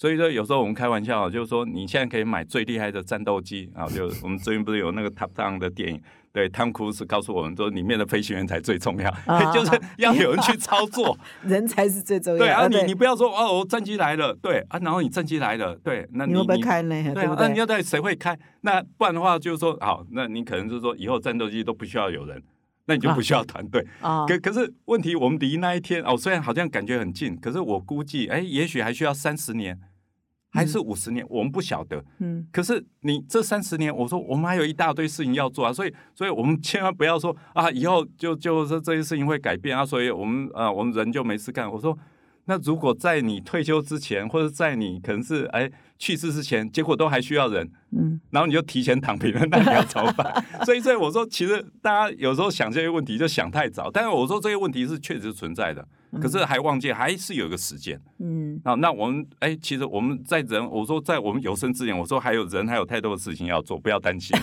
[0.00, 3.86] 所以说，有时候我们开玩笑，就是说，你现在可以买最厉害的战斗机啊！
[3.86, 6.00] 就我们最近不是有那个 Top Down 的电影，
[6.32, 9.10] 对，汤库斯告诉我们说，里面的飞行员才最重要，
[9.52, 12.38] 就是要有人去操作， 人才是最重要。
[12.38, 17.12] 对啊，你你不要说哦，战机来了，对啊，然后你战机来了，对，那你会不开呢？
[17.12, 18.34] 对啊，那你要在谁会开？
[18.62, 22.42] 那不然的话，就是说，好，那你可能就是说，以后战斗机都不需要有人，
[22.86, 24.24] 那你就不需要团队啊。
[24.24, 29.78] 可可是问题，我们离那一天哦，虽然好像感觉很近，可是我估计，哎，也许还需要三十年。
[30.50, 32.04] 还是五十年，我们不晓得。
[32.18, 41.70] 嗯，可是你这三十年，我说我们还有一大堆事情要做啊，所以，所以我们千万不要说啊，以后就就是这些事情会改变啊，所以我们啊，我们人就没事干。
[41.70, 41.96] 我说，
[42.46, 50.44] 那如果在你退休之前，或者在你可能是哎去世之前，结果都还需要人，嗯，然后你就提前躺平了，那你要怎么办？
[50.66, 55.86] 所以，所以我说，其实大家有时候想这些问题就想太早，但是我说这些问题是确实存在的。
[56.18, 64.36] 可是还忘记还是有一个时间，嗯，啊，那我们哎，其实我们在人，我说在我们有生之年，我说还有人还有太多的事情要做，不要担心。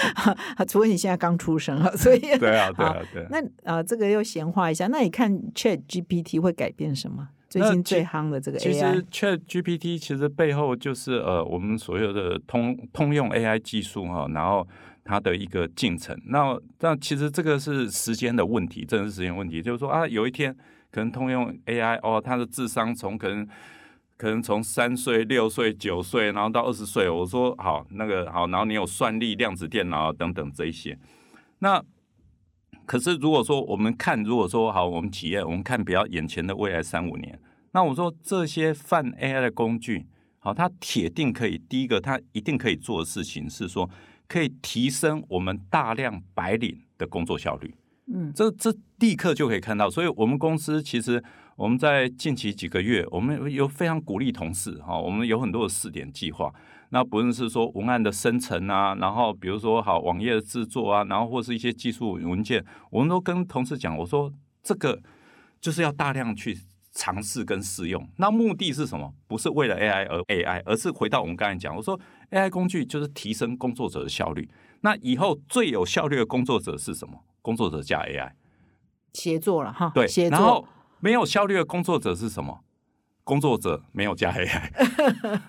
[0.66, 3.26] 除非你现在刚出生啊，所以 对啊，对啊，对。
[3.30, 7.28] 那啊，这个又闲话一下，那你看 Chat GPT 会改变什么？
[7.50, 14.66] 最近最夯的这个 AI，其实 Chat GPT 其实背后就是呃，我们所有的通通用 AI 技术哈，然后
[15.04, 16.18] 它的一个进程。
[16.28, 20.56] 那那其实这个是时间的问题，真的是时间问题，就是说啊，有一天。
[20.92, 23.48] 可能通用 AI 哦，他的智商从可能
[24.18, 27.08] 可能从三岁、六岁、九岁，然后到二十岁。
[27.08, 30.96] 我说好，那个好，然后你有算力、量子电脑等等这一些。
[31.60, 31.82] 那
[32.84, 37.40] 可是如果说我们看，如果说好，我们企业我们看比较眼前的未来三五年，
[37.72, 40.06] 那我说这些泛 AI 的工具，
[40.38, 41.56] 好，它铁定可以。
[41.68, 43.88] 第一个，它一定可以做的事情是说，
[44.28, 47.74] 可以提升我们大量白领的工作效率。
[48.06, 51.22] 嗯，这这立刻就可以看到，所以我们公司其实
[51.56, 56.52] 我们在近期几个月，我们有非常鼓励同事哈，我们有很多的试点计划。
[56.90, 64.30] 那不论是说文案的生成啊，然后比如说好网页的制作啊，然后或是一些技术文件，我们都跟同事讲，我说
[64.62, 65.00] 这个
[65.60, 66.58] 就是要大量去
[66.90, 68.06] 尝试跟试用。
[68.16, 69.14] 那目的是什么？
[69.26, 71.98] 不是为了 AI 而 AI，而是回到我们刚才讲，我说
[72.30, 74.50] AI 工具就是提升工作者的效率。
[74.82, 77.14] 那以后最有效率的工作者是什么？
[77.42, 78.30] 工作者加 AI
[79.12, 80.66] 协作了哈，对，然后
[81.00, 82.60] 没有效率的工作者是什么？
[83.24, 84.70] 工作者没有加 AI。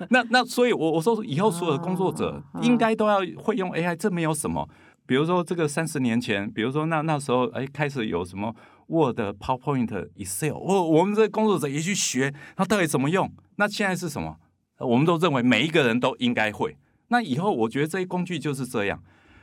[0.09, 4.67] 那那所以，我我说以后所有的工作者应该都要会用 AI，这没有什么。
[5.05, 8.53] 比如说这个三十年前，比如说那那时候哎开始有什么
[8.87, 13.31] Word、PowerPoint、Excel，我我们这工作者也去学，它到底怎么用？
[13.55, 14.37] 那现在是什么？
[14.79, 16.77] 我们都认为每一个人都应该会。
[17.07, 19.01] 那以后我觉得这些工具就是这样。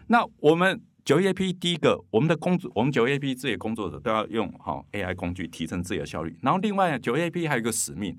[0.09, 0.81] 那我们。
[1.11, 6.39] 九 A P 第一个，我们的工作，我们九 A P 自己工作者都要用好 A I 工具提升自己的效率。
[6.41, 8.17] 然后另外九 A P 还有一个使命，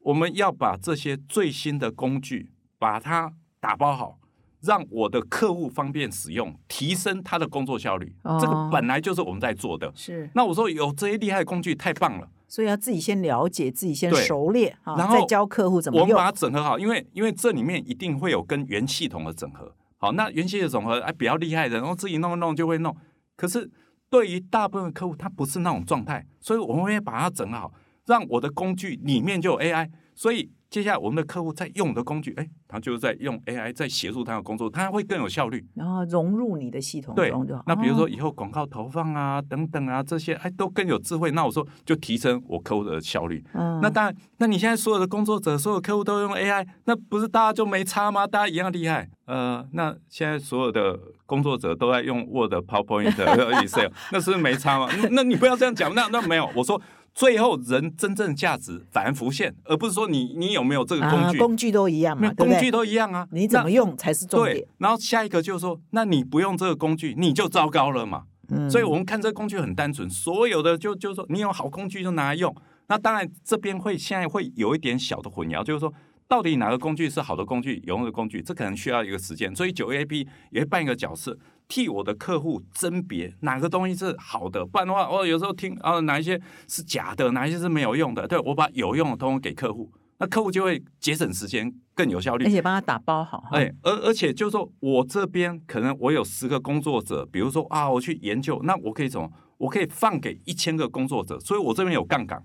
[0.00, 4.18] 我们要把这些最新的工具把它打包好，
[4.60, 8.12] 让我的客户方便使用，提升他的工作效率。
[8.40, 9.92] 这个本来就是我们在做的。
[9.94, 10.28] 是。
[10.34, 16.02] 那我说有这些厉害的工具太棒了，所以要自己先了解，自己先熟练，然后再教客户怎么用。
[16.02, 19.72] 我们把它整合好，因为因为这里面一定会有跟原系统的整合。
[20.02, 22.92] 好，那原先的总和哎比较厉害的，然后自己弄弄就会弄。
[23.36, 23.70] 可是
[24.10, 27.72] 对于大部分客户，他不是那种状态，所以我们会把它整好，
[28.06, 29.88] 让我的工具里面就有 AI。
[30.16, 35.62] 所以接下来我们的客户在用我的工具，哎，他就是在用 AI 在协助他的工作，他会更有效率。
[35.74, 37.62] 然后融入你的系统中就好。
[37.66, 41.30] 那比如说以后广告投放啊等等啊这些，哎，都更有智慧。
[41.32, 43.44] 那我说就提升我客户的效率。
[43.52, 43.78] 嗯。
[43.82, 48.26] 那当然，那你现在所有的工作者、所有客户都用 AI，那不是大家就没差吗？
[48.26, 49.06] 大家一样厉害。
[49.26, 53.12] 呃，那现在所有的工作者都在用 Word、PowerPoint、
[53.60, 54.88] Excel，那是不是没差吗？
[55.10, 55.94] 那你不要这样讲。
[55.94, 56.80] 那那没有，我说。
[57.14, 64.64] 最后，人真正价值反而浮现，而不是说你你有没有这个工具，工具都一样嘛，工具都一样啊，你怎么用才是重点。
[64.78, 68.24] 然后下一个就是说，那你不用这个工具，你就糟糕了嘛。
[68.48, 72.54] 嗯，所以我们看这个工具很单纯，所有的就就是说，你有好工具就拿来用。
[72.88, 75.92] 那当然这边会现在会有一点小的混淆，就是说，
[76.26, 79.54] 到底哪个工具是好的工具、有用的工具，这可能需要一个时间。
[79.54, 81.38] 所以九 A P 也会扮一个角色。
[81.72, 88.28] 替我的客户甄别哪个东西是好的，不然的话，我有时候听啊哪一些是假的，哪一些是没有用的。
[88.28, 93.44] 对我把有用的通通给客户，那客户就会节省时间，更有效率，而且帮他打包好。
[93.52, 99.32] 哎，而而且就是说我这边可能我有十个工作者，比如说啊，我去研究，那我可以怎么？
[99.56, 102.44] 我可以放给一千个工作者，所以我这边有杠杆，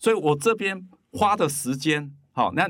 [0.00, 2.68] 所以我这边花的时间好那。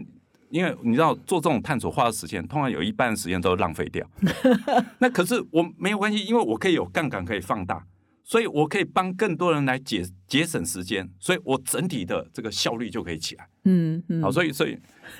[0.55, 4.09] 因为你知道做这种探索花的时间，通常有一半的时间都浪费掉。
[5.01, 7.85] 那可是我没有关系，因为我可以有杠杆可以放大，
[8.23, 13.49] 所以我可以帮更多人来节节省时间，所以我整体的这个效率就可以起来。
[13.65, 14.23] 嗯嗯。
[14.23, 14.79] 好，所以所以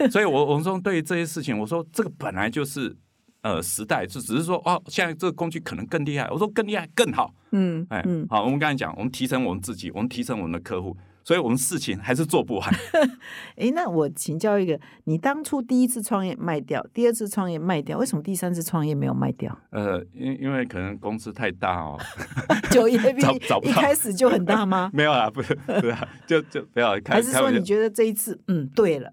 [0.09, 2.97] 所以我我说对于这些事情，我说这个本来就是
[3.43, 6.31] 呃时代，就只是说哦，现在这个工具可能更厉害。
[6.31, 7.35] 我说更厉害更好。
[7.51, 10.97] 嗯哎好，我们刚才讲，我们提升我们自己，我们提升我们的客户。
[11.25, 12.71] 所以我们事情还是做不完。
[13.57, 19.59] 哎，那我请教一个，你当初第一次创业卖掉，第二次创业卖掉，为什么第三次创业没有卖掉？
[19.71, 21.99] 呃，因因为可能公司太大哦。
[22.71, 23.23] 九一 A B
[23.63, 24.91] 一开始就很大吗？
[24.93, 25.97] 没有啊，不是，不是，
[26.27, 27.15] 就就不要开。
[27.15, 29.11] 还是说你觉得这一次，嗯，对了，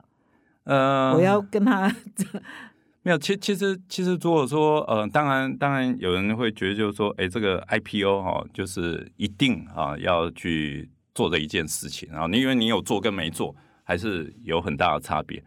[0.66, 1.96] 呃，我要跟他
[3.04, 3.18] 没有。
[3.18, 10.90] 其其实其实，如果说呃，当然当然有人会觉得就是说，哎，这个 I P O 哈，就是一定啊要去。
[11.14, 15.44] 做的一件事情啊，你以为你有做跟没做，还是有很大的差别。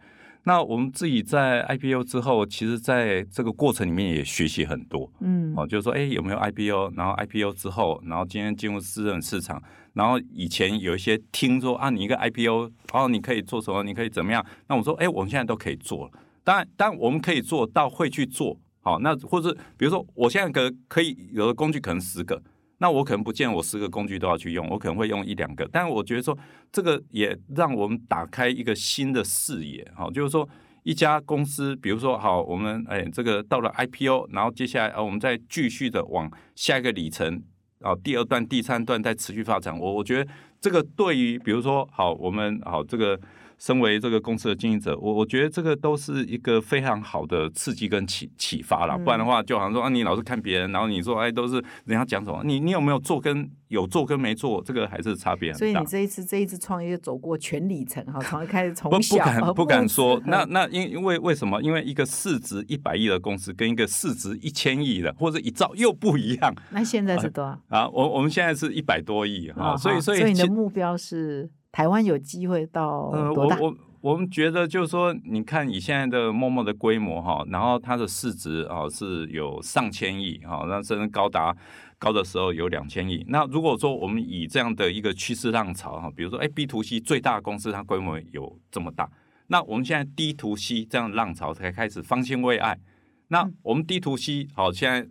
[0.47, 6.93] 那我们自己在 IPO 之后，其实在这个过程里面也学习很多，嗯，哦，就是说，哎，有没有 IPO？
[6.95, 9.59] 然后 IPO 之后，然后今天进入私人市场，
[9.93, 13.81] 然后以前有一些听说啊，你一个 IPO，然后你可以做什么？
[13.81, 14.45] 你可以怎么样？
[14.67, 16.11] 那我说，哎，我们现在都可以做了。
[16.43, 22.39] 当然，当然我们可以做到会去做，好，那或者比如说，我现在可可以有的工具可能十个。
[22.79, 25.67] 那我可能不见我十个工具都要去用，我可能会用一两个。
[25.71, 26.37] 但我觉得说，
[26.71, 30.47] 这个也让我们打开一个新的视野，哈，就是说
[30.83, 37.41] 一家公司，比如说好，我们哎这个到了 IPO，然后接下来啊，我们再继续的往下一个里程
[37.81, 39.77] 啊，第二段、第三段再持续发展。
[39.79, 43.19] 我我觉得这个对于比如说好，我们好这个。
[43.57, 48.97] 身为这个公司的经营者，我我觉得这个都是一个非常好的刺激跟启启发了。
[48.97, 55.59] 不然的话，就好像说啊，你老是看别人，然后你说哎，都是人家讲什么，你你有没有做跟有做跟没做，这个还是差别很大。
[55.59, 60.21] 所以你这一次这一次创业走过全里程哈，从 开始从小不敢不敢说。
[60.25, 61.61] 那那因因为为什么？
[61.61, 66.53] 因为一个市值一百亿的公司跟一个市值一千亿的或者一兆又不一样。
[66.71, 67.87] 那现在是多少啊？
[67.89, 71.49] 我我们现在是一百多亿哈，所以所以你的目标是。
[71.75, 73.59] 台湾有机会到多大？
[73.59, 81.53] 我我我们觉得就是说，你看以现在的陌陌的规模哈，然后它的市值啊是有上千亿哈，那甚至高达
[81.99, 83.25] 高的时候有两千亿。
[83.27, 89.11] 那如果说我们以这样的一个趋势浪潮哈，比如说哎 B to C 最大公司它规模有这么大，
[89.47, 92.79] 那我们现在 D to C 这样浪潮才开始方兴未艾。
[93.27, 95.05] 那我们 D to C 好，现在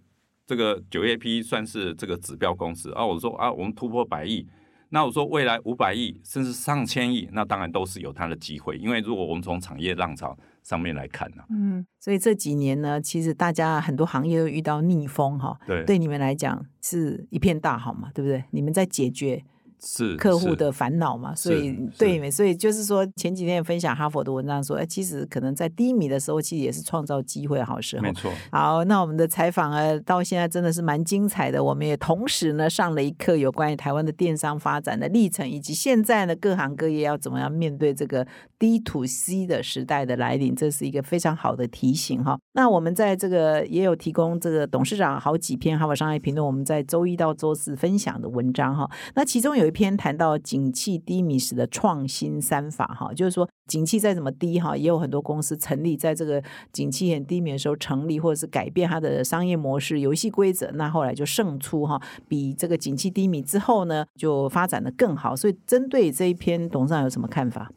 [0.47, 4.47] 这个九月 P 算是这个指标公司啊，我说啊，我们突破百亿。
[4.95, 8.79] 那我说未来五百亿甚至上千亿，那当然都是有它的机会。
[8.79, 18.45] 因为如果我们从产业浪潮上面来看呢，嗯，所以这几年呢，其实大家很多行业都遇到逆风哈，对，对你们来讲是一片大好嘛，对不对？
[18.53, 19.43] 你们在解决。
[19.81, 21.35] 是客户的烦恼嘛？
[21.35, 28.03] 所以对，所以就是说，前几天也分享哈佛的文章说，哎，其实可能在低迷的时候，其实也是创造机会好时候。
[28.03, 28.31] 没错。
[28.51, 31.63] 好，那我们的采访啊，到现在真的是蛮精彩的。
[31.63, 38.27] 我们也同时呢上了一课有关于台湾的电商发展的历程，以及现在呢各行各业要怎么样面对这个
[38.59, 42.39] D to C 的时代的来临，这是一个非常好的提醒哈。
[42.53, 48.91] 那我们在这个也有提供这个董事长好几篇哈佛商业评论，我们在周一到周四分享的文章哈。
[49.15, 61.99] 那其中有有一篇谈到景气低迷时的创新三法，哈，就是说景气再怎么低，哈，也有很多公司成立在这个景气很低迷的时候成立，或者是改变它的商业模式、游戏规则，那后来就胜出，哈，
[62.29, 65.35] 比这个景气低迷之后呢，就发展的更好。
[65.35, 67.73] 所以针对这一篇，董事长有什么看法？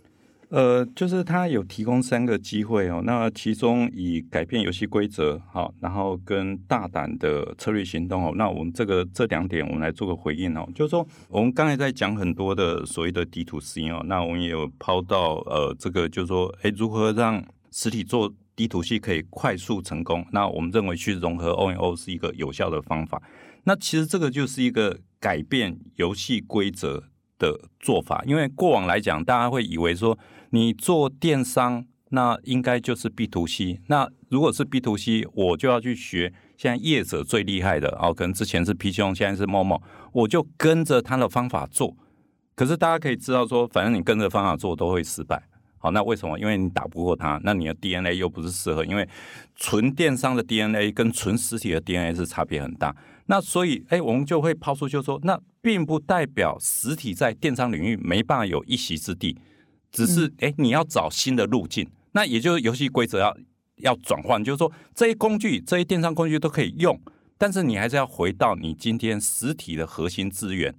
[0.50, 20.26] 呃，就是他有提供三个机会哦，那其中以改变游戏规则好，然后跟大胆的策略行动哦，那我们这个这两点我们来做个回应哦，就是说我们刚才在讲很多的所谓的 D to C 哦，那我们也有抛到呃这个就是说，哎，如何让实体做 D to C 可以快速成功？
[20.32, 23.22] 那我们认为去融合 O N O 是一个有效的方法。
[23.66, 27.04] 那其实这个就是一个改变游戏规则
[27.38, 30.18] 的做法，因为过往来讲，大家会以为说。
[30.52, 33.80] 你做电商，那应该就是 B to C。
[33.88, 39.82] 那如果是 B to C，我就要去学现在业者最厉害的哦，可能之前是皮兄，现在是某某，
[40.14, 41.96] 我就跟着他的方法做。
[42.56, 45.42] 可是大家可以知道说，反正你跟着方法做都会失败。
[45.80, 46.40] 好，那为什么？
[46.40, 48.84] 因为你打不过他，那你的 DNA 又不是适合。
[48.84, 49.08] 因为
[49.56, 52.96] 纯电商的 DNA 跟纯实体的 DNA 是差别很大。
[53.28, 59.38] 那所以，哎，我们就会抛出就说，那并不代表实体在电商领域没办法有一席之地。
[59.92, 63.38] 只是哎，你要找新的路径，那也就是游戏规则要
[63.78, 67.00] 要转换，就是说这些工具、这些电商工具都可以用，
[67.38, 70.76] 但是你还是要回到你今天实体的核心资源。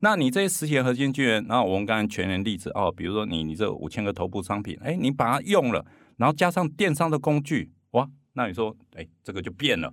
[0.00, 5.84] 那你这些实体的核心资源，然后我们刚才全年例子哦，比如说你你这五千个头部商品，哎，你把它用了，
[6.16, 9.92] 然后加上电商的工具，哇，那你说哎，这个就变了。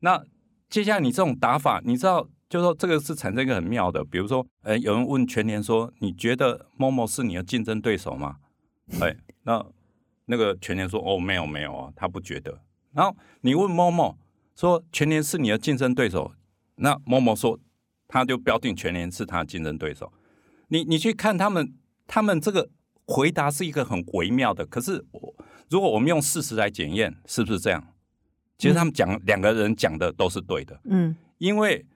[0.00, 0.22] 那
[0.70, 2.28] 接下来你这种打法，你知道？
[2.52, 8.36] 就是说这个是产生一个很妙的，比如说，呃，有人问全年说，你觉得某某是你的竞争对手吗？
[9.00, 9.64] 哎， 那
[10.26, 12.60] 那个全年说，哦，没有没有啊，他不觉得。
[12.92, 14.18] 然后你问某某
[14.54, 16.30] 说，全年是你的竞争对手，
[16.74, 17.58] 那某某说，
[18.06, 20.12] 他就标定全年是他的竞争对手。
[20.68, 21.72] 你你去看他们，
[22.06, 22.68] 他们这个
[23.06, 24.66] 回答是一个很微妙的。
[24.66, 25.34] 可是我，
[25.70, 27.82] 如果我们用事实来检验，是不是这样？
[28.58, 30.78] 其实他们讲两个人讲的都是对的。
[30.84, 31.86] 嗯，因为。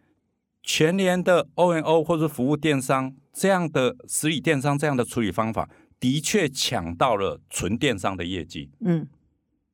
[0.68, 8.72] 全年的 O N O 或者服务电商这样的实体电商这样的处理方法，的确抢到了纯电商的业绩。
[8.80, 9.06] 嗯，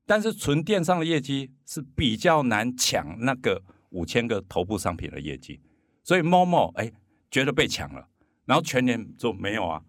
[0.07, 5.61] 但是纯电商的业绩是比较难抢那个五千个头部商品的业绩，
[6.05, 6.93] 所以 Momo 哎
[7.31, 8.09] 觉得被抢了，
[8.45, 9.81] 然后全年就没有啊。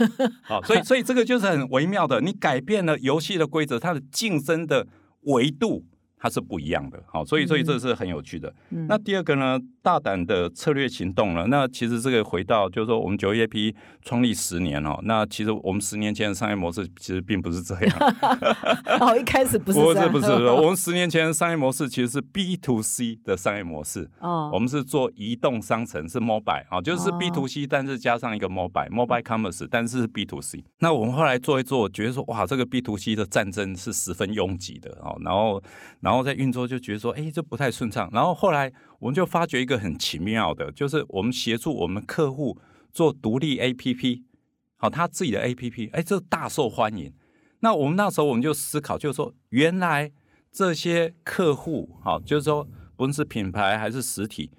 [0.44, 4.86] 好，所以所以这个就是很微妙的，你改变了游戏的规则，它的竞争的
[5.22, 5.86] 维度。
[6.24, 8.54] 它是不一样的，好，所以所以这是很有趣的。
[8.86, 11.46] 那第二个呢，大胆的策略行动了。
[11.48, 17.96] 那其实这个回到就是说，我们九业 P 创立十年哦，那其实我们十年前的商业模式其实并不是这样。
[19.00, 24.08] 哦，一开始不是不是不是，我们十年前的商业模式其实是 B to C 的商业模式。
[24.20, 30.64] 哦，我们是做移动商城，是 mobile 啊，就是 B to C，但是加上一个 mobile mobile commerce，但是是 B to C。
[30.78, 35.62] 那我们后来做一做，觉得说哇，这个 B to C 的战争是十分拥挤的哦，然后。
[36.00, 38.08] 然后在运作就觉得说，哎，这不太顺畅。
[38.12, 38.70] 然后后来
[39.02, 42.56] 我们就发觉一个很奇妙的，就是我们协助我们客户
[42.92, 44.22] 做独立 APP，
[44.76, 47.12] 好，他自己的 APP，哎，这大受欢迎。
[47.60, 50.12] 那我们那时候我们就思考，就是说，原来
[50.52, 52.62] 这些客户，好，就是说，
[52.94, 54.52] 不论是品牌还是实体，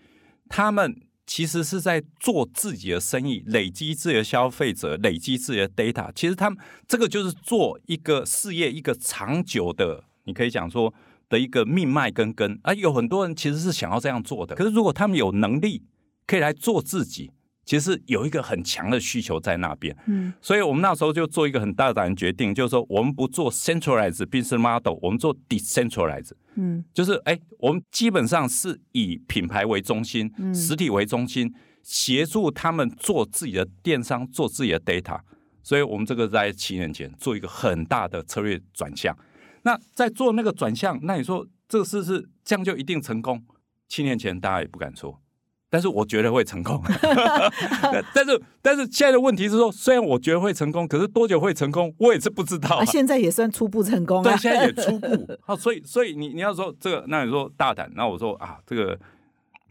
[0.49, 6.11] 他们其实是在做自己的生意，累积自己的消费者，累积自己的 data。
[6.13, 10.93] 其实他们这个就是做一个事业，一个长久的，你可以讲说。
[11.33, 14.53] 的一个命脉跟根啊，有很多人其实是想要这样做的。
[14.53, 15.81] 可是如果他们有能力
[16.27, 17.31] 可以来做自己，
[17.65, 19.97] 其实有一个很强的需求在那边。
[20.05, 26.33] 嗯，所以我们那时候就做一个很大胆的决定，就是说我们不做 centralized business model，我们做 decentralized。
[26.53, 35.19] 嗯，就是哎，我们基本上是以品牌为中心，实体为中心，协助他们做自己的电商，做自己的 data。
[35.63, 39.17] 所以我们这个在七年前做一个很大的策略转向。
[39.63, 43.43] 那在做那个转向，那你说这个事是这样就一定成功？
[43.89, 45.19] 七年前大家也不敢说，
[45.69, 46.81] 但是我觉得会成功。
[48.13, 52.83] 但是但是现在的问题是说，虽然我觉得会成功，可是多久会成功，我也是不知道。
[52.85, 55.27] 现在也算初步成功，对，现在也初步。
[55.41, 58.99] 好，所以所以你你要说这个，那你说大胆，那我说啊，这个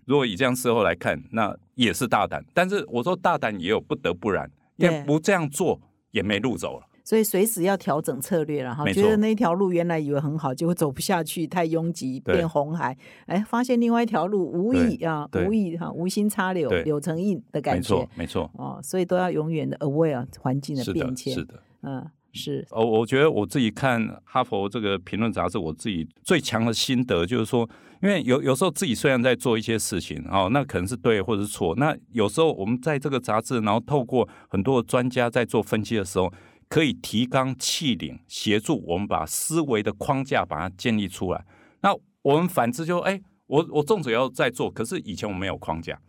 [0.05, 2.45] 如果以这样事后来看，那也是大胆。
[2.55, 5.81] 但是我说大胆也有不得不然，因为不这样做
[6.13, 6.87] 也没路走了。
[7.05, 12.97] 所以随时要调整策略了哈，觉得那条路原来以为很好，结果走不下去，太拥挤变红海，
[13.27, 22.65] 哎，发现另外一条路无意啊，无意哈，无心插柳柳成荫的感觉，没错，没错哦，所以都要永远的 aware 环境的变迁，是的，嗯，是。
[22.71, 27.69] 哦，我觉得我自己看哈佛这个评论杂志，我自己最强的心得就是说，
[28.01, 36.33] 因为有有时候自己虽然在做一些事情哦，那可能是对或者是错，那有时候我们在这个杂志，然后透过很多的专家在做分析的时候。
[36.73, 41.45] 可以提纲挈领，协助我们把思维的框架把它建立出来。
[41.83, 46.01] 那我们反之就，哎，我我重者要在做，可是以前我没有框架。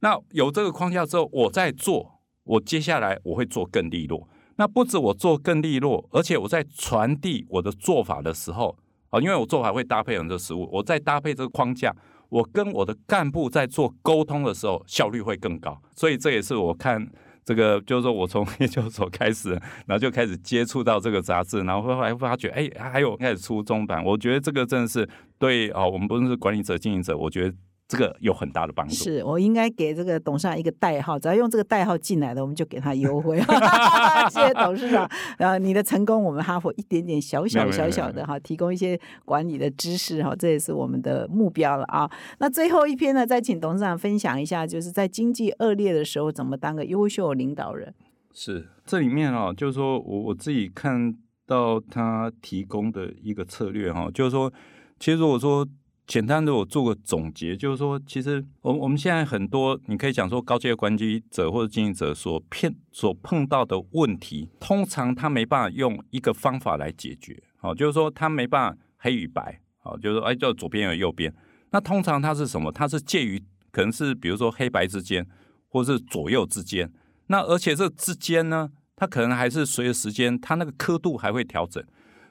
[0.00, 4.28] 那有这个框架之后，我在做，我接下来我会做更利落。
[4.56, 8.76] 那不止我做更利落，而且我在传递我的做法的时候
[9.08, 11.96] 啊，因为我做法会搭配很多实物，我在搭配这个框架，
[12.28, 15.80] 我跟我的干部在做沟通的时候，效率会更高。
[15.94, 17.10] 所以这也是我看。
[17.46, 19.52] 这个就是说我从研究所开始，
[19.86, 27.54] 然后就开始接触到这个杂志，然后后来发觉，哎，还有开始出中版，我觉得这个真的是对啊，我们不论是管理者、经营者，我觉得。
[27.88, 28.94] 这个有很大的帮助。
[28.94, 33.40] 是我应该给这个董事长一个代号，只要用这个代号进来的，我们就给他优惠。
[34.30, 35.08] 谢谢董事长，
[35.38, 42.10] 然后你的成功，我们哈佛一点点小小小小的哈，提供一些管理的知识哈，这也是我们的目标了啊。
[42.38, 47.94] 那最后一篇呢，再请董事长分享一下，就是在经济恶劣的时候，怎么当个优秀领导人。
[48.32, 51.14] 是这里面啊，就是说我我自己看
[51.46, 54.52] 到他提供的一个策略哈，就是说，
[54.98, 55.64] 其实如果说。
[56.06, 71.34] 简单的我做个总结，就是说，其实我我们现在很多，你可以讲说高阶管理者或者经营者所骗所碰到的问题，通常他没办法用一个方法来解决，好，就是说他没办法黑与白，好，就是说哎，就左边有右边，
[71.70, 72.70] 那通常它是什么？
[72.70, 73.42] 它是介于
[73.72, 75.26] 可能是比如说黑白之间，
[75.68, 76.92] 或是左右之间，
[77.26, 81.84] 那而且这之间呢，它可能还是随着时间，它那个刻度还会调整。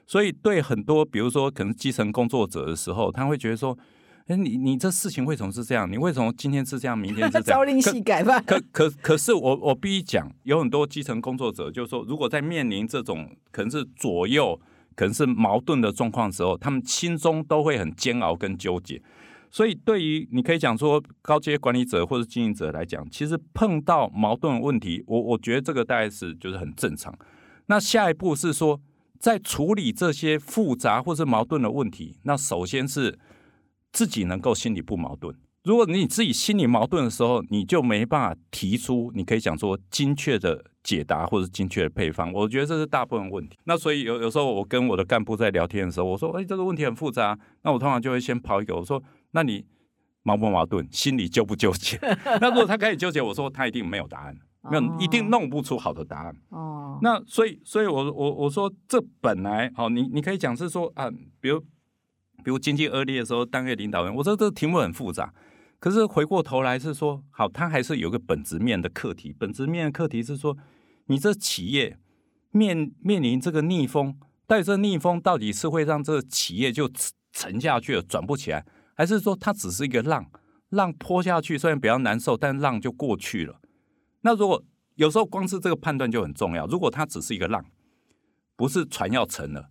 [0.08, 3.76] 所以，对很多，比如说可能基层工作者的时候，他会觉得说
[4.28, 5.90] ：“哎，你你这事情为什么是这样？
[5.90, 8.40] 你为什么今天是这样，明天是这样？” 朝令夕改吧。
[8.42, 14.60] 可可可是，我我必须讲，有很多基层工作者，就是说，如果在面临这种可能是左右
[14.94, 19.02] 可能是矛盾的状况时候，他们心中都会很煎熬跟纠结。
[19.50, 27.12] 所以，对于你可以讲说高阶管理者或者经营者来讲，其实碰到矛盾问题，我我觉得这个大概是就是很正常。
[27.66, 28.80] 那下一步是说。
[29.18, 33.18] 在处理这些复杂或是矛盾的问题，那首先是
[33.92, 35.34] 自己能够心里不矛盾。
[35.64, 42.32] 如果你自己心里矛盾的时候，你就没办法提出，你可以讲说精确的解答或者精确的配方。
[42.32, 43.58] 我觉得这是大部分问题。
[43.64, 49.02] 那所以有有时候我跟我的干部在聊天的时候，我说：“哎，这个问题很复杂。”那我通常就会先抛一个，我说
[49.32, 49.64] ：“那你
[50.22, 50.86] 矛不矛盾？
[50.92, 51.98] 心里纠不纠结？”
[52.40, 54.36] 那如果他开始纠结，我说他一定没有答案。
[54.70, 56.36] 没有，一定弄不出好的答案。
[56.50, 61.10] 哦，那所以，所以我我我说，这本来好，你你可以讲是说啊，
[61.40, 61.60] 比如
[62.44, 65.32] 比如经济恶劣的时候，当个领导人，我说这题目很复杂，
[65.78, 69.34] 可是回过头来是说，好，他还是有个本质面的课题。
[69.38, 70.56] 本质面的课题是说，
[71.06, 71.98] 你这企业
[72.50, 76.90] 面面临这个逆风，但这逆风到底是会让这个企业就
[77.32, 78.64] 沉下去了，转不起来，
[78.94, 80.26] 还是说它只是一个浪，
[80.70, 83.60] 浪泼下去虽然比较难受，但浪就过去了。
[84.22, 84.62] 那如果
[84.96, 86.66] 有时候光是这个判断就很重要。
[86.66, 87.64] 如果它只是一个浪，
[88.56, 89.68] 不是船要沉了，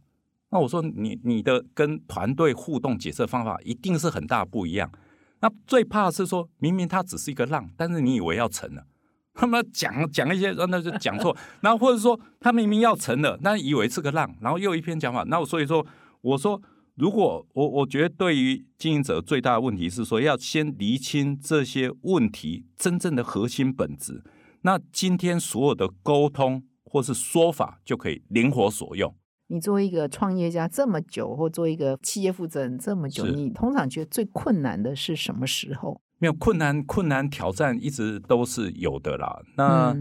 [0.51, 4.91] 那我说你你的跟团队互动解释方法一定是很大不一样。
[5.41, 8.85] 那最怕是说明明它只是一个浪，但是你以为要沉了，
[9.33, 11.35] 他们讲讲一些那就讲错。
[11.61, 15.23] 然后或者说他明明要沉了，但以为是个浪，然后又一篇讲法。
[15.23, 15.85] 那我所以说
[16.21, 16.61] 我说，
[16.95, 24.23] 如果我我觉得对于经营者最大的问题是说，要先厘清这些问题真正的核心本质。
[24.65, 29.13] 那今天所有的沟通或是说法就可以灵活所用。
[29.45, 36.01] 你作为一个创业家这么久，或做一个企业负责人这么久，你通常觉得最困难的是什么时候？
[36.17, 39.39] 没有困难，困难挑战一直都是有的啦。
[39.55, 39.95] 那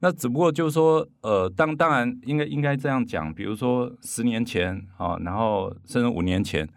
[0.00, 6.68] 那只不过就是说，呃，当当然应该应该这样讲，比如说十年前啊，然后甚至五年前。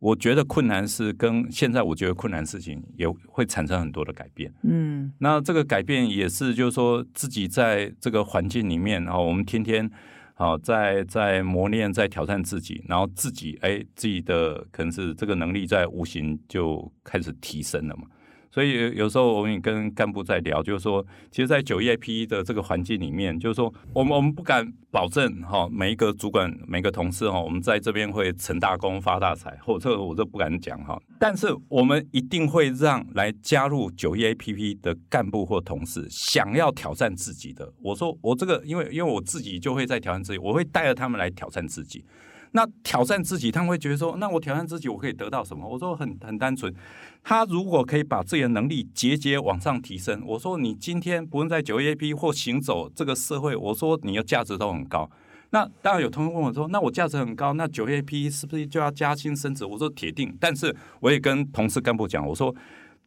[0.00, 4.52] 我觉得困难是跟现在我觉得困难事情也会产生很多的改变。
[4.62, 9.90] 嗯，那这个改变也是就是说自己在这个环境里面，然后我们天天
[10.34, 18.04] 好在在磨练，在挑战自己，然后自己哎自己的可能是这个能力在无形就开始提升了嘛。
[18.50, 31.00] 所以有时候我们也跟干部在聊，就是说，其实，在九业 P 的这个环境里面，就是说，我们我们不敢保证哈，每一个主管、每个同事哈，我们在这边会成大功、发大财，或这个我都不敢讲哈。
[31.18, 37.72] 但是我们一定会让来加入九业 P P 的干部或同事想要挑战自己的。
[37.82, 42.04] 我说我这个，因为因为我自己就会在挑战自己，我会带着他们来挑战自己。
[42.52, 46.74] 那挑战自己，他会觉得说：“那我挑战自己，我可以得到什么？”我说很很单纯，
[47.22, 55.10] 他如果可以把自己的能力节节往上提升，我说你今天不论在九 A P 或行走这个社会，我说你的价值都很高。
[55.50, 60.36] 那当然有同学问我说：“那我价值很高，那九 A P 是不是就要加薪升职？”我说铁定。
[60.40, 62.54] 但是我也跟同事干部讲，我说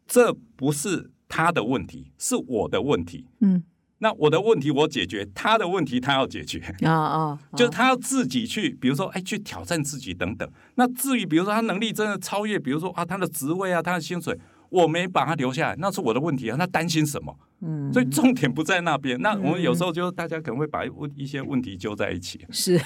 [0.07, 3.27] 这不是他的问题，是我的问题。
[3.39, 3.63] 嗯。
[4.03, 10.51] 那我的问题我解决，他的问题他要解决啊啊， 就是他要自己去，比如说哎，去挑战自己等等。
[10.73, 14.35] 那至于比如说他能力真的超越，比如说啊他的职位啊他的薪水，
[14.69, 16.55] 我没把他留下来，那是我的问题啊。
[16.57, 17.37] 那担心什么？
[17.61, 19.21] 嗯，所以重点不在那边。
[19.21, 22.81] 那我们有时候就大家可能会把问一些问题揪在一起，是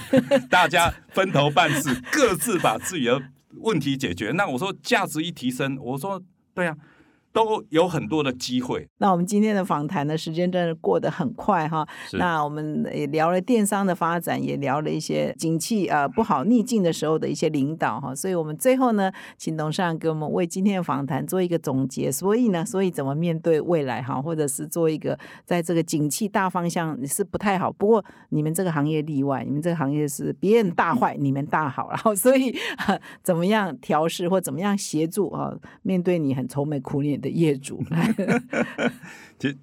[0.50, 3.22] 大家分头办事，各自把自己的
[3.62, 4.32] 问题解决。
[4.32, 6.22] 那我说价值一提升，我说
[6.54, 6.76] 对啊。
[7.36, 8.88] 都有很多的机会。
[9.00, 11.86] 那我们今天的访谈呢时间真的过得很快哈。
[12.14, 18.16] 那我们也聊了电商的发展，也聊了一些景气呃不好逆境的时候的一些领导哈。
[18.16, 22.10] 所以我们最后呢，请董事长给我们为今天的访谈做一个总结。
[22.10, 27.70] 所以呢，所以怎么面对未来哈，或者是做一个在这个景气大方向是不太好。
[27.70, 31.90] 不过你们这个行业例外，你们这个行业是别人大坏，你们大好。
[31.90, 32.56] 然后 所以
[33.22, 37.20] 怎么样调试或怎么样协助啊，面对你很愁眉苦脸。
[37.26, 37.84] 的业主，
[39.40, 39.58] 其实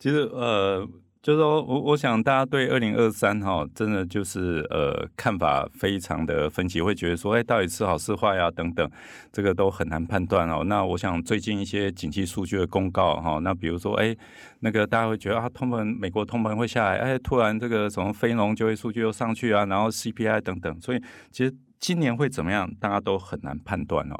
[0.00, 0.84] 其实呃，
[1.22, 8.90] 就是说我我想大家对二零二三哈，真的就是呃看法非常的分歧，会觉得说，哎，到底是好是坏啊等等，
[9.32, 10.64] 这个都很难判断哦。
[10.64, 14.16] 那我想最近一些景气数据的公告哈，那比如说哎，
[14.60, 24.16] 那个大家会觉得啊，通膨美国通膨会下来，哎，突然这个什么非农就业数据又上去啊，然后 CPI 等等，所以其实今年会怎么样，大家都很难判断哦。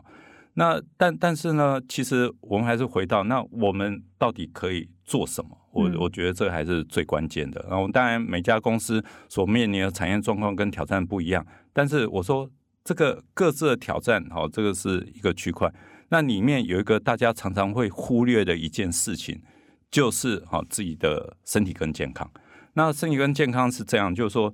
[0.58, 5.56] 那但但是呢，其实我们还是回到那我们到底可以做什么？
[5.70, 7.64] 我我觉得这还是最关键的。
[7.70, 12.50] 然后当然每家公司所面临的产业状况跟挑战不一样，但是我说
[12.82, 15.72] 这个各自的挑战，好，这个是一个区块。
[16.08, 19.40] 那里面有一个大家常常会忽略的一件事情，
[19.92, 22.28] 就是好自己的身体跟健康。
[22.72, 24.52] 那身体跟健康是这样，就是说，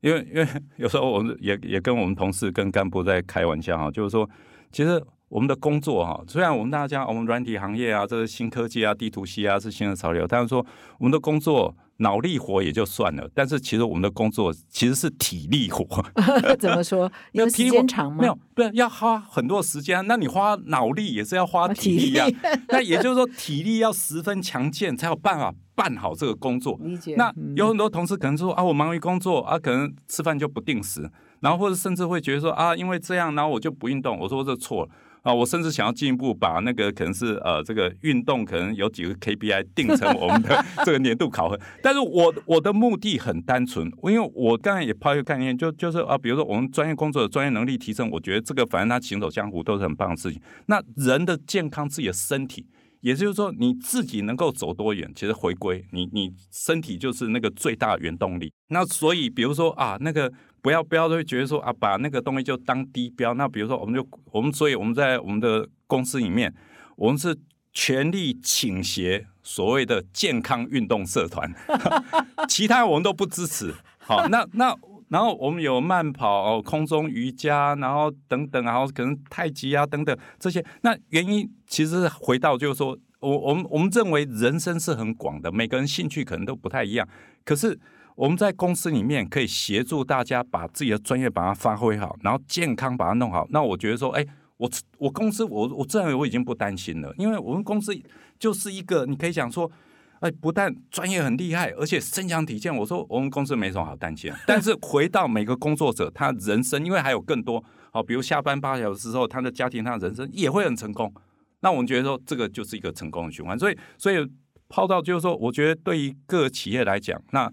[0.00, 4.28] 因为因为 有时候我们也也跟我们同事跟干部在开玩笑哈，就是说
[4.72, 5.00] 其实。
[5.28, 10.64] 我们的工作哈，虽然我们大家我们软体行业啊，这是新科技啊，地图系啊是新的潮流，但是说
[10.98, 15.84] 我们的工作脑力活也就算了，但是其实我们的工作其实是体力活。
[16.58, 17.10] 怎么说？
[17.32, 18.18] 因为时间长吗？
[18.20, 20.06] 没有，对，要花很多时间。
[20.06, 22.26] 那你花脑力也是要花体力啊。
[22.70, 26.78] 那也就是说，体力要十分强健，才有办法办好这个工作。
[26.80, 27.16] 理解。
[27.16, 31.10] 那有很多同事可能说啊，我忙于工作啊，可能吃饭就不定时，
[31.40, 34.18] 然后或者甚至会觉得说啊，因为这样，然后我就不运动。
[34.20, 34.90] 我说这错了。
[35.22, 50.40] 啊，我甚至想要进一步把那个可能是呃这个运动可能有几个 KPI 定成我们的 这个年度考核，但是我我的目的很单纯，因为我刚才也抛一个概念，就就是啊，比如说我们专业工作的专业能力提升，我觉得这个反正他行走江湖都是很棒的事情。
[50.66, 52.66] 那人的健康，自己的身体，
[53.00, 58.52] 也就是说你自己能够走多远，其实回归你你身体就是那个最大原动力。
[58.68, 60.32] 那所以比如说啊那个。
[60.60, 63.32] 不要不要会觉得说啊，把那个东西就当低标。
[63.34, 66.52] 那比如说，我们就我们所以我们在我们的公司里面，
[66.96, 67.36] 我们是
[67.72, 71.52] 全力倾斜所谓的健康运动社团，
[72.48, 73.72] 其他我们都不支持。
[73.98, 74.74] 好，那那
[75.08, 80.64] 然后我们有慢跑、空中瑜伽，然后等等，然后可能太极啊等等这些。
[80.82, 87.08] 那原因其实回到就是说，我我们我们认为人生是很广的，每个人兴趣可能都不太一样，
[87.44, 87.78] 可是。
[88.18, 93.46] 我们在公司里面可以协助大家把自己的专业把它发挥好，然后健康把它弄好。
[93.50, 97.96] 那我觉得说，哎，我我公司我我认为我已经不担心了，因为我们公司
[98.36, 99.70] 就是一个你可以讲说，
[100.18, 102.76] 哎，不但专业很厉害，而且身强体健。
[102.76, 104.32] 我说我们公司没什么好担心。
[104.48, 107.62] 但是回到每个工作者，他人生因为还有更多
[107.92, 111.14] 好，比如下班八小时之后，他的家庭、他的人生也会很成功。
[111.60, 113.56] 那我们觉得说，这个就是一个成功的循环。
[113.56, 114.28] 所以，所以
[114.68, 117.48] 抛到就是说，我觉得对于各企业来讲，那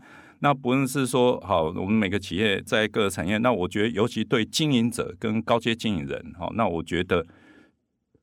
[0.46, 7.26] 那不论是说好，我们每个企业在各个产业，那我觉得尤其对经营者跟高阶经营人，好，那我觉得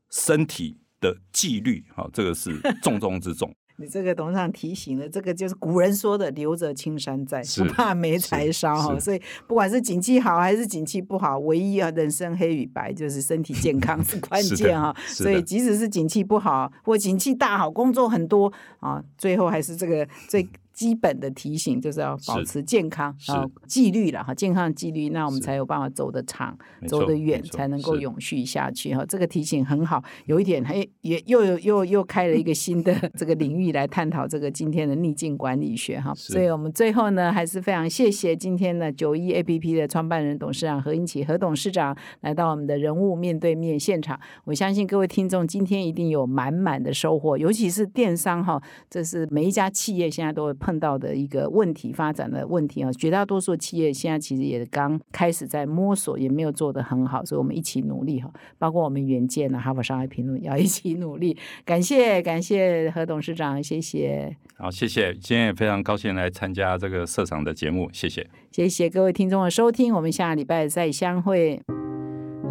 [0.09, 3.53] 身体的纪律，好，这个是重中之重。
[3.79, 8.97] 你这个董事长提醒了，这个就是古人说的“留着青山在，不怕没柴烧”哈。
[9.01, 14.95] 所以不管是景气好还是景气不好，唯一啊人生黑与白就是身体健康 是关键哈。
[15.07, 20.47] 所以即使是景气不好或景气大好，工作很多啊，最后还是这个最。
[20.73, 26.57] 基本的提醒就是要保持健康，啊，纪律了哈，健康纪律，那我们才有办法走得长，
[26.89, 29.05] 走得远，才能够永续下去哈。
[29.07, 36.15] 这个提醒很好，有一点，嘿，也又有又又开了一个新的 这个领域来探讨这个今天的逆境管理学哈。
[36.15, 44.19] 所以我们最后呢，还是非常谢谢今天的九一 A P P 的创办人董事长何英奇何董事长来到我们的人物面对面现场。
[44.45, 48.59] 我相信各位听众今天一定有满满的收获，尤其是电商哈，
[48.89, 50.57] 这是每一家企业现在都会。
[50.63, 61.37] 碰到的一个问题，发展的问题啊，绝大多数企业现在其实也刚开始在摸索，也没有做得很好，所以我们一起努力哈，包括我们远见啊，哈佛商业评论要一起努力。
[61.67, 64.37] 感谢感谢何董事长，谢谢。
[64.57, 71.61] 好，谢谢，今天也非常高兴来参加这个社长的节目，谢谢，谢谢各位听众的收听，我们下个礼拜再相会。